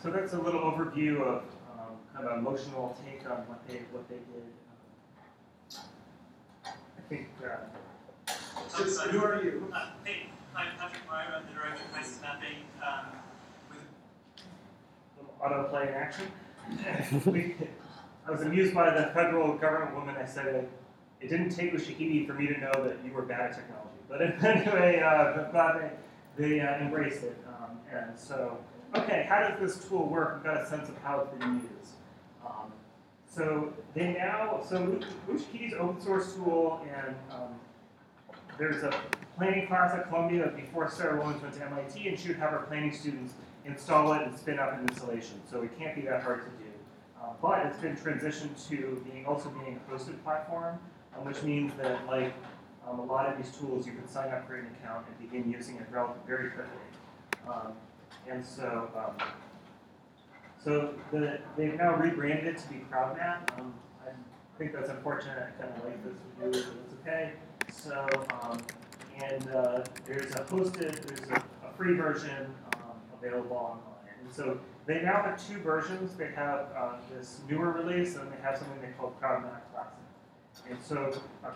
[0.01, 3.79] So that's a little overview of um, kind of an emotional take on what they
[3.91, 4.45] what they did.
[5.75, 5.83] Um,
[6.97, 7.27] I think.
[7.43, 8.27] Uh,
[8.77, 9.71] Just, who are you?
[9.73, 10.26] Uh, hey,
[10.57, 11.35] I'm Patrick Meier.
[11.35, 11.43] I'm.
[12.81, 13.05] Um,
[15.19, 16.25] with auto play in action.
[18.27, 20.15] I was amused by the federal government woman.
[20.17, 20.69] I said it,
[21.29, 23.99] didn't take Ushahidi for me to know that you were bad at technology.
[24.09, 25.83] But anyway, uh,
[26.37, 27.37] they, they uh, embraced it.
[27.47, 28.57] Um, and so,
[28.95, 30.37] okay, how does this tool work?
[30.37, 31.91] We've got a sense of how it's been used.
[32.43, 32.71] Um,
[33.29, 34.99] so they now, so
[35.29, 37.53] Ushahidi's open source tool, and um,
[38.57, 38.99] there's a
[39.37, 42.65] planning class at Columbia before Sarah Williams went to MIT, and she would have her
[42.67, 43.33] planning students
[43.65, 45.41] install it and spin up an installation.
[45.49, 46.71] So it can't be that hard to do.
[47.21, 50.79] Uh, but it's been transitioned to being also being a hosted platform,
[51.17, 52.33] um, which means that like
[52.87, 55.51] um, a lot of these tools, you can sign up, create an account, and begin
[55.51, 55.87] using it
[56.25, 56.71] very quickly.
[57.47, 57.73] Um,
[58.29, 59.27] and so, um,
[60.63, 63.59] so the, they've now rebranded to be CrowdMap.
[63.59, 63.73] Um,
[64.05, 64.11] I
[64.57, 65.37] think that's unfortunate.
[65.37, 67.33] I kind of like this you, but it's okay.
[67.71, 68.07] So,
[68.41, 68.57] um,
[69.23, 74.15] and uh, there's a hosted, there's a, a free version um, available online.
[74.23, 76.15] And so they now have two versions.
[76.15, 79.93] They have uh, this newer release, and they have something they call CrowdMap Classic.
[80.69, 81.49] And so uh,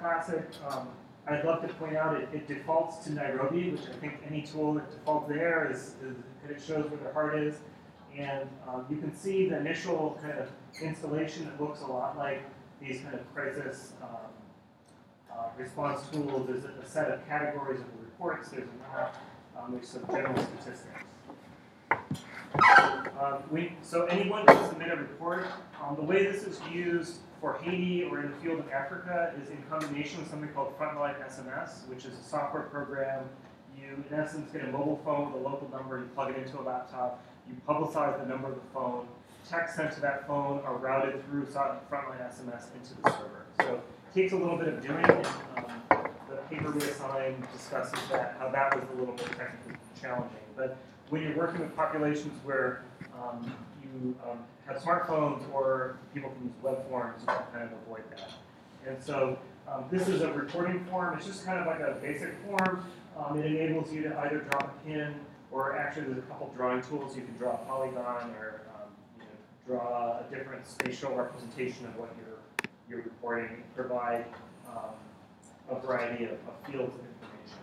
[0.00, 0.88] Classic, um,
[1.26, 4.74] I'd love to point out, it, it defaults to Nairobi, which I think any tool
[4.74, 6.16] that defaults there is, is
[6.48, 7.56] it shows where the heart is.
[8.16, 10.50] And um, you can see the initial kind of
[10.82, 11.46] installation.
[11.46, 12.42] It looks a lot like
[12.80, 14.31] these kind of crisis um,
[15.32, 16.46] uh, response tools.
[16.46, 18.50] There's a, set of categories of the reports.
[18.50, 19.16] There's map.
[19.56, 21.04] Um, there's some general statistics.
[23.20, 25.46] Um, we, so anyone can submit a report.
[25.82, 29.50] Um, the way this is used for Haiti or in the field of Africa is
[29.50, 33.24] in combination with something called Frontline SMS, which is a software program.
[33.76, 36.60] You, in essence, get a mobile phone with a local number, you plug it into
[36.60, 39.06] a laptop, you publicize the number of the phone,
[39.48, 43.46] texts sent to that phone are routed through Frontline SMS into the server.
[43.60, 43.80] So
[44.14, 48.74] takes a little bit of doing, um, the paper we assigned discusses that, how that
[48.74, 50.36] was a little bit technically challenging.
[50.56, 50.76] But
[51.08, 52.84] when you're working with populations where
[53.14, 57.72] um, you um, have smartphones or people can use web forms, you can kind of
[57.84, 58.30] avoid that.
[58.86, 59.38] And so
[59.68, 61.16] um, this is a reporting form.
[61.16, 62.84] It's just kind of like a basic form.
[63.16, 65.14] Um, it enables you to either drop a pin
[65.50, 67.16] or actually there's a couple drawing tools.
[67.16, 71.96] You can draw a polygon or um, you know, draw a different spatial representation of
[71.96, 72.31] what you're,
[72.88, 74.26] you're reporting, provide
[74.68, 74.90] um,
[75.70, 77.58] a variety of, of fields of information.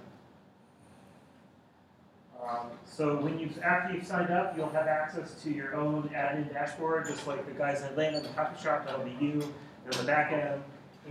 [2.41, 6.51] Um, so when you after you've signed up, you'll have access to your own admin
[6.51, 8.85] dashboard, just like the guys in Atlanta the coffee shop.
[8.85, 9.53] That'll be you.
[9.83, 10.61] There's the back end.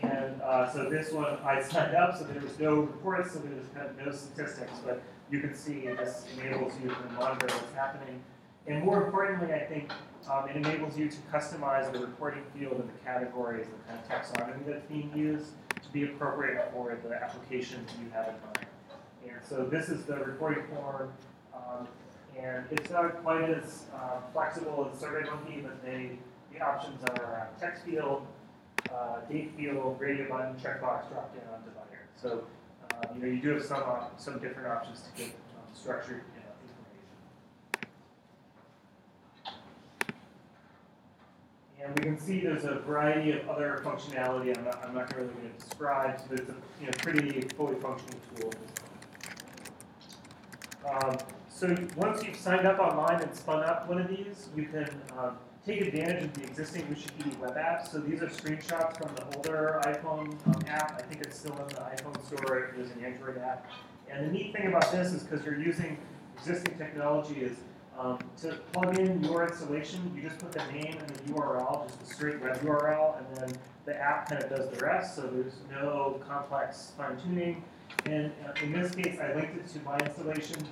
[0.02, 3.54] And uh, so this one, I signed up, so there was no reports, so there
[3.54, 7.74] was kind of no statistics, but you can see this enables you to monitor what's
[7.74, 8.22] happening.
[8.68, 9.90] And more importantly, I think
[10.30, 14.08] um, it enables you to customize the reporting field and the categories, the kind of
[14.08, 15.52] taxonomy that's being used
[15.82, 18.66] to be appropriate for the application that you have in mind.
[19.24, 21.10] And so this is the reporting form,
[21.54, 21.88] um,
[22.38, 26.18] and it's not quite as uh, flexible as SurveyMonkey, but they,
[26.52, 28.26] the options are uh, text field,
[28.92, 32.04] uh, date field, radio button, checkbox, drop down, divider.
[32.20, 32.44] So
[32.92, 33.82] uh, you know you do have some
[34.16, 37.88] some different options to get um, structured you know, information.
[41.82, 44.56] And we can see there's a variety of other functionality.
[44.56, 47.76] I'm not, I'm not really going to describe, but it's a you know, pretty fully
[47.76, 48.52] functional tool.
[50.90, 51.16] Um,
[51.48, 55.36] so once you've signed up online and spun up one of these, you can um,
[55.64, 57.92] take advantage of the existing Ushahidi web apps.
[57.92, 61.00] So these are screenshots from the older iPhone um, app.
[61.00, 62.72] I think it's still in the iPhone store.
[62.76, 63.70] There's an Android app.
[64.10, 65.98] And the neat thing about this is because you're using
[66.36, 67.56] existing technology is
[67.98, 72.00] um, to plug in your installation, you just put the name and the URL, just
[72.00, 75.16] the straight web URL, and then the app kind of does the rest.
[75.16, 77.64] So there's no complex fine tuning.
[78.04, 80.64] And uh, in this case, I linked it to my installation,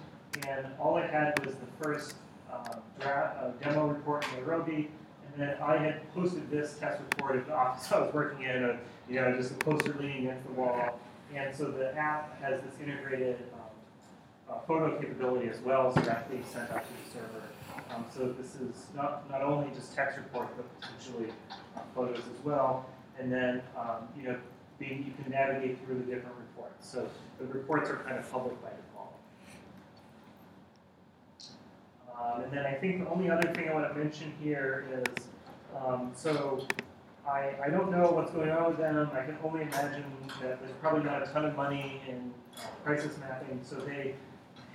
[0.46, 2.14] and all I had was the first
[2.52, 4.90] um, draft, uh, demo report in Nairobi,
[5.32, 8.62] and then I had posted this test report at the office I was working in,
[8.64, 8.76] of,
[9.08, 11.00] you know, just a poster leaning against the wall.
[11.34, 13.38] And so the app has this integrated
[14.50, 17.42] uh, photo capability as well, so that's being sent out to the server.
[17.94, 21.32] Um, so this is not, not only just text reports, but potentially
[21.76, 22.86] uh, photos as well.
[23.18, 24.36] And then, um, you know,
[24.78, 26.88] being, you can navigate through the different reports.
[26.88, 29.14] So the reports are kind of public by default.
[32.18, 35.24] Um, and then I think the only other thing I want to mention here is,
[35.76, 36.66] um, so
[37.28, 39.10] I, I don't know what's going on with them.
[39.12, 40.04] I can only imagine
[40.40, 43.60] that there's probably not a ton of money in uh, crisis mapping.
[43.62, 44.14] So they,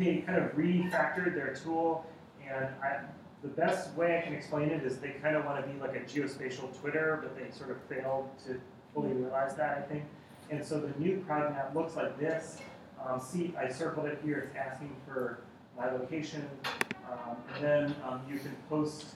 [0.02, 2.06] they kind of refactored their tool.
[2.47, 3.02] And I,
[3.41, 5.95] the best way I can explain it is they kind of want to be like
[5.95, 8.60] a geospatial Twitter, but they sort of failed to
[8.93, 10.04] fully realize that, I think.
[10.49, 12.58] And so the new CrowdMap looks like this.
[13.04, 14.49] Um, see, I circled it here.
[14.49, 15.41] It's asking for
[15.78, 16.47] my location.
[17.10, 19.16] Um, and then um, you can post,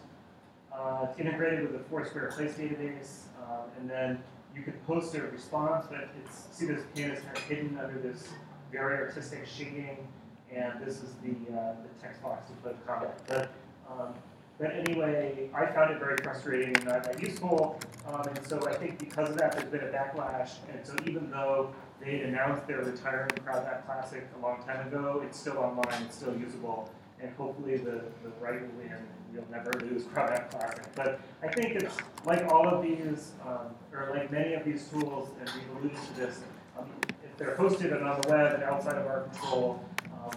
[0.73, 3.23] uh, it's integrated with the Foursquare Place database.
[3.43, 4.23] Um, and then
[4.55, 7.99] you can post a response, but it's, see this pin is kind of hidden under
[7.99, 8.29] this
[8.71, 10.07] very artistic shading.
[10.55, 13.11] And this is the, uh, the text box to put a comment.
[13.27, 13.51] But,
[13.91, 14.13] um,
[14.57, 17.77] but anyway, I found it very frustrating and not that useful.
[18.07, 20.51] Um, and so I think because of that, there's been a backlash.
[20.71, 25.37] And so even though they announced they're retiring CrowdMap Classic a long time ago, it's
[25.37, 26.89] still online, it's still usable,
[27.21, 28.95] and hopefully the, the right will win.
[29.33, 30.85] You'll never lose CrowdMap Classic.
[30.95, 35.31] But I think it's like all of these, um, or like many of these tools,
[35.39, 36.39] and we've alluded to this,
[36.79, 36.85] um,
[37.25, 39.83] if they're hosted and on the web and outside of our control,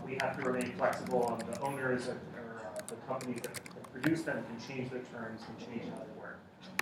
[0.06, 3.92] we have to remain flexible, and the owners or, or uh, the companies that, that
[3.92, 6.38] produce them can change their terms and change how they work.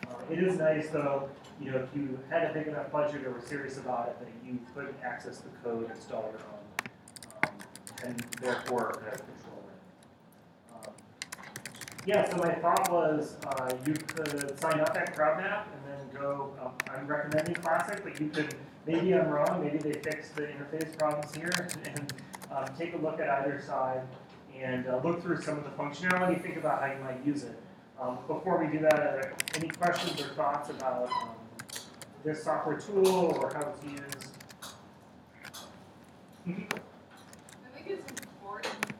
[0.08, 1.28] Uh, it is nice, though,
[1.60, 4.28] you know, if you had a big enough budget or were serious about it, that
[4.46, 7.50] you could access the code, install your own, um,
[8.04, 10.88] and therefore have control it.
[10.88, 10.92] Um,
[12.04, 16.52] yeah, so my thought was uh, you could sign up at CrowdMap and then go.
[16.62, 18.54] Um, I'm recommending Classic, but you could
[18.86, 19.62] maybe I'm wrong.
[19.64, 22.12] Maybe they fixed the interface problems here, and
[22.56, 24.02] um, take a look at either side
[24.58, 26.40] and uh, look through some of the functionality.
[26.42, 27.58] Think about how you might use it.
[28.00, 31.30] Um, before we do that, are there any questions or thoughts about um,
[32.24, 34.32] this software tool or how it's used?
[36.46, 36.66] Mhm.
[36.70, 38.92] I think it's important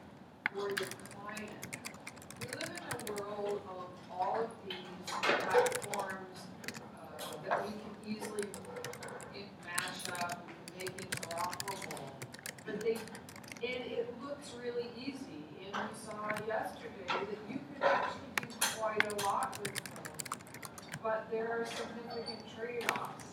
[0.53, 1.77] for your client.
[2.41, 6.37] We live in a world of all of these platforms
[6.99, 7.01] uh,
[7.47, 8.43] that we can easily
[9.33, 12.03] in- mash up, we can make interoperable.
[12.65, 12.97] But they,
[13.63, 18.47] and it looks really easy, and we saw yesterday that you could actually do
[18.77, 20.03] quite a lot with them.
[21.01, 23.25] But there are significant trade-offs.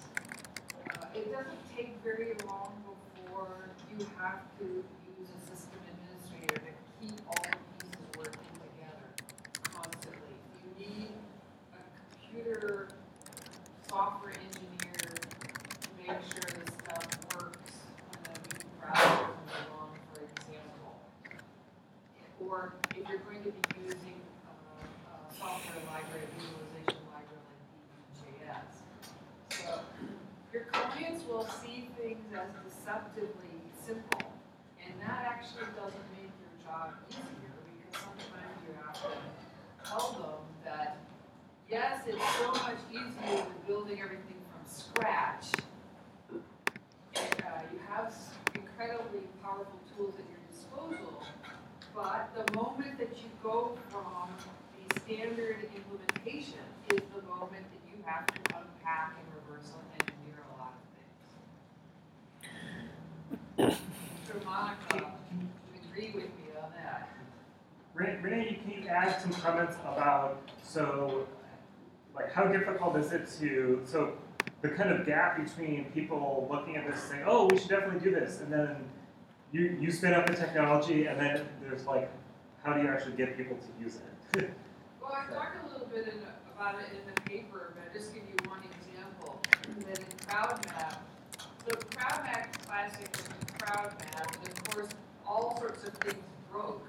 [0.90, 6.72] Uh, it doesn't take very long before you have to use a system administrator to
[7.00, 9.08] keep all the pieces working together
[9.72, 10.36] constantly.
[10.62, 11.12] You need
[11.72, 11.74] a
[12.30, 12.88] computer
[13.88, 17.72] software engineer to make sure this stuff works
[18.10, 20.92] when the new browser comes along, for example.
[22.46, 22.58] Or
[22.90, 28.72] if you're going to be using uh, a software library, visualization library like D3.js.
[29.64, 29.70] So
[30.52, 33.54] your clients will see things as deceptively
[33.86, 34.28] simple,
[34.82, 39.10] and that actually doesn't make your job easier because sometimes you have to
[39.88, 40.88] tell them that
[41.70, 45.46] yes, it's so much easier than building everything from scratch.
[47.16, 51.22] And uh, you have s- incredibly powerful tools at your disposal,
[51.94, 54.28] but the moment that you go from a
[55.00, 59.70] standard implementation is the moment that you have to unpack and reverse
[60.00, 60.74] engineer a lot
[63.58, 63.78] of things.
[64.26, 65.06] So Monica, you
[65.90, 67.08] agree with me on that?
[67.94, 71.26] Ren- Renee, can you add some comments about so,
[72.14, 72.32] like,
[72.94, 74.12] how is it to so
[74.62, 78.00] the kind of gap between people looking at this and saying, "Oh, we should definitely
[78.00, 78.76] do this," and then
[79.52, 82.10] you you spin up the technology, and then there's like,
[82.62, 83.98] how do you actually get people to use
[84.36, 84.50] it?
[85.02, 86.20] Well, I talked a little bit in,
[86.56, 89.38] about it in the paper, but I'll just give you one example.
[89.86, 90.96] That in CrowdMap,
[91.36, 93.28] so CrowdMap Classic was
[93.60, 94.88] CrowdMap, and of course,
[95.26, 96.86] all sorts of things broke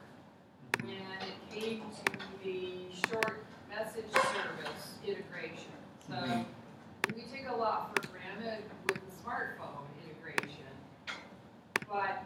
[0.78, 0.88] mm-hmm.
[0.88, 5.75] when it came to the short message service integration.
[6.08, 6.46] So
[7.16, 10.70] we take a lot for granted with the smartphone integration,
[11.90, 12.24] but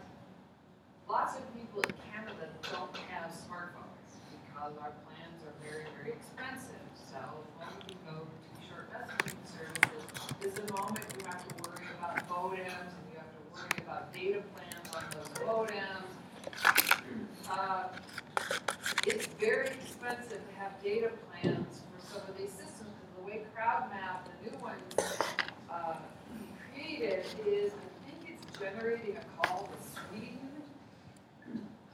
[1.08, 6.84] lots of people in Canada don't have smartphones because our plans are very, very expensive.
[6.92, 7.16] So
[7.56, 10.04] when we go to short messaging services,
[10.44, 14.12] is the moment you have to worry about modems and you have to worry about
[14.12, 16.04] data plans on those modems.
[17.48, 17.84] Uh,
[19.06, 22.70] it's very expensive to have data plans for some of these systems
[23.78, 24.74] map, the new one
[25.70, 25.96] uh,
[26.72, 30.50] created is, I think it's generating a call to Sweden.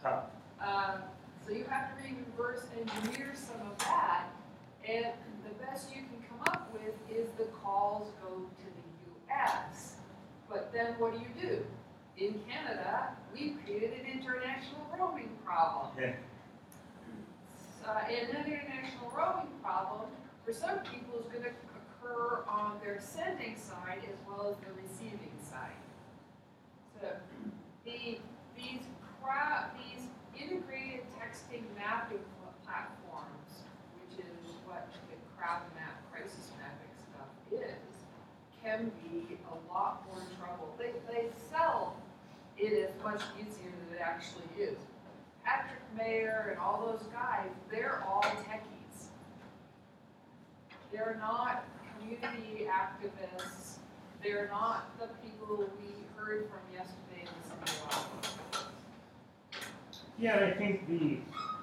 [0.03, 0.21] Huh.
[0.61, 1.03] Um,
[1.47, 2.03] so you have to
[2.37, 4.25] reverse engineer some of that,
[4.89, 5.07] and
[5.45, 9.97] the best you can come up with is the calls go to the US.
[10.49, 11.65] But then what do you do?
[12.17, 15.89] In Canada, we've created an international roaming problem.
[16.01, 16.15] Yeah.
[17.87, 20.09] Uh, and that international roaming problem,
[20.47, 25.35] for some people, is gonna occur on their sending side as well as the receiving
[25.43, 25.75] side.
[27.01, 27.09] So,
[27.85, 28.21] the,
[28.57, 28.87] these
[29.21, 30.07] crowd, these
[30.39, 32.23] integrated texting mapping
[32.65, 33.67] platforms,
[33.99, 37.83] which is what the crowd map, crisis mapping stuff is,
[38.63, 40.73] can be a lot more trouble.
[40.79, 41.97] They, they sell
[42.57, 44.79] it as much easier than it actually is.
[45.45, 48.76] Patrick Meier and all those guys, they're all techies.
[50.97, 51.65] They're not
[52.01, 53.77] community activists.
[54.23, 57.29] They're not the people we heard from yesterday in
[57.63, 58.65] the city.
[60.19, 61.19] Yeah, and I think the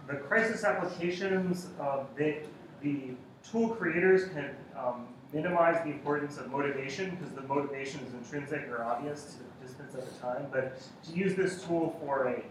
[0.07, 2.43] the crisis applications, um, they,
[2.83, 3.15] the
[3.49, 8.83] tool creators can um, minimize the importance of motivation because the motivation is intrinsic or
[8.83, 10.45] obvious to the participants at the time.
[10.51, 12.43] But to use this tool for a,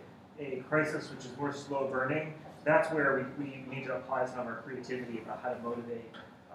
[0.42, 4.40] a crisis which is more slow burning, that's where we, we need to apply some
[4.40, 6.10] of our creativity about how to motivate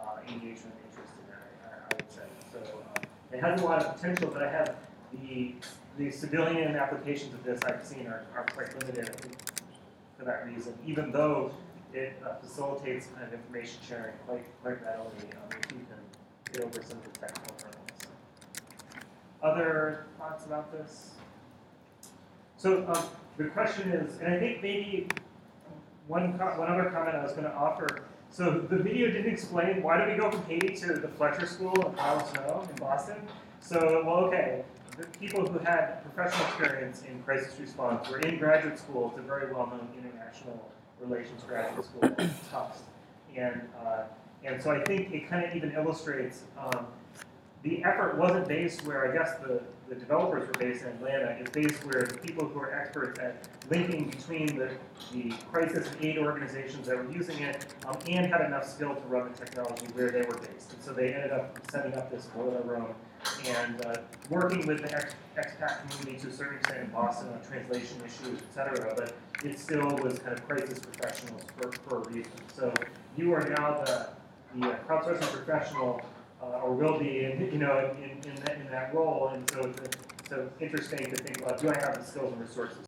[0.07, 2.21] uh, engagement interest in there, I, I would say.
[2.51, 4.75] So um, it has a lot of potential, but I have
[5.11, 5.55] the
[5.97, 9.09] the civilian applications of this I've seen are, are quite limited.
[10.17, 11.51] For that reason, even though
[11.93, 16.61] it uh, facilitates kind of information sharing quite quite readily um, if you can get
[16.63, 17.73] over some of the technical hurdles.
[19.43, 21.11] Other thoughts about this?
[22.57, 23.03] So um,
[23.37, 25.07] the question is, and I think maybe
[26.07, 28.06] one one other comment I was going to offer.
[28.37, 31.73] So the video didn't explain why did we go from Haiti to the Fletcher School
[31.73, 33.15] in Palo Snow in Boston.
[33.61, 34.63] So well, okay,
[34.95, 39.09] the people who had professional experience in crisis response were in graduate school.
[39.09, 40.69] It's a very well-known international
[40.99, 42.83] relations graduate school, Tufts,
[43.35, 44.03] and uh,
[44.43, 46.85] and so I think it kind of even illustrates um,
[47.63, 51.37] the effort wasn't based where I guess the, the developers were based in Atlanta.
[51.39, 54.71] It's based where the people who are experts at linking between the,
[55.11, 59.01] the crisis and aid organizations that were using it um, and had enough skill to
[59.07, 60.73] run the technology where they were based.
[60.73, 62.93] And so they ended up setting up this boiler room
[63.47, 63.95] and uh,
[64.29, 68.39] working with the ex- expat community to a certain extent in Boston on translation issues,
[68.39, 72.31] et cetera, but it still was kind of crisis professionals for, for a reason.
[72.55, 72.71] So
[73.17, 74.09] you are now the,
[74.55, 76.01] the uh, crowdsourcing professional,
[76.41, 79.61] uh, or will be, in, you know, in, in, that, in that role, and so
[79.61, 79.97] it's
[80.29, 82.85] so interesting to think about, do I have the skills and resources?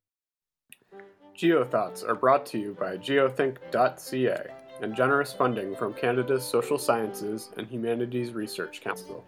[1.36, 4.43] Geothoughts are brought to you by geothink.ca
[4.82, 9.26] and generous funding from Canada's Social Sciences and Humanities Research Council.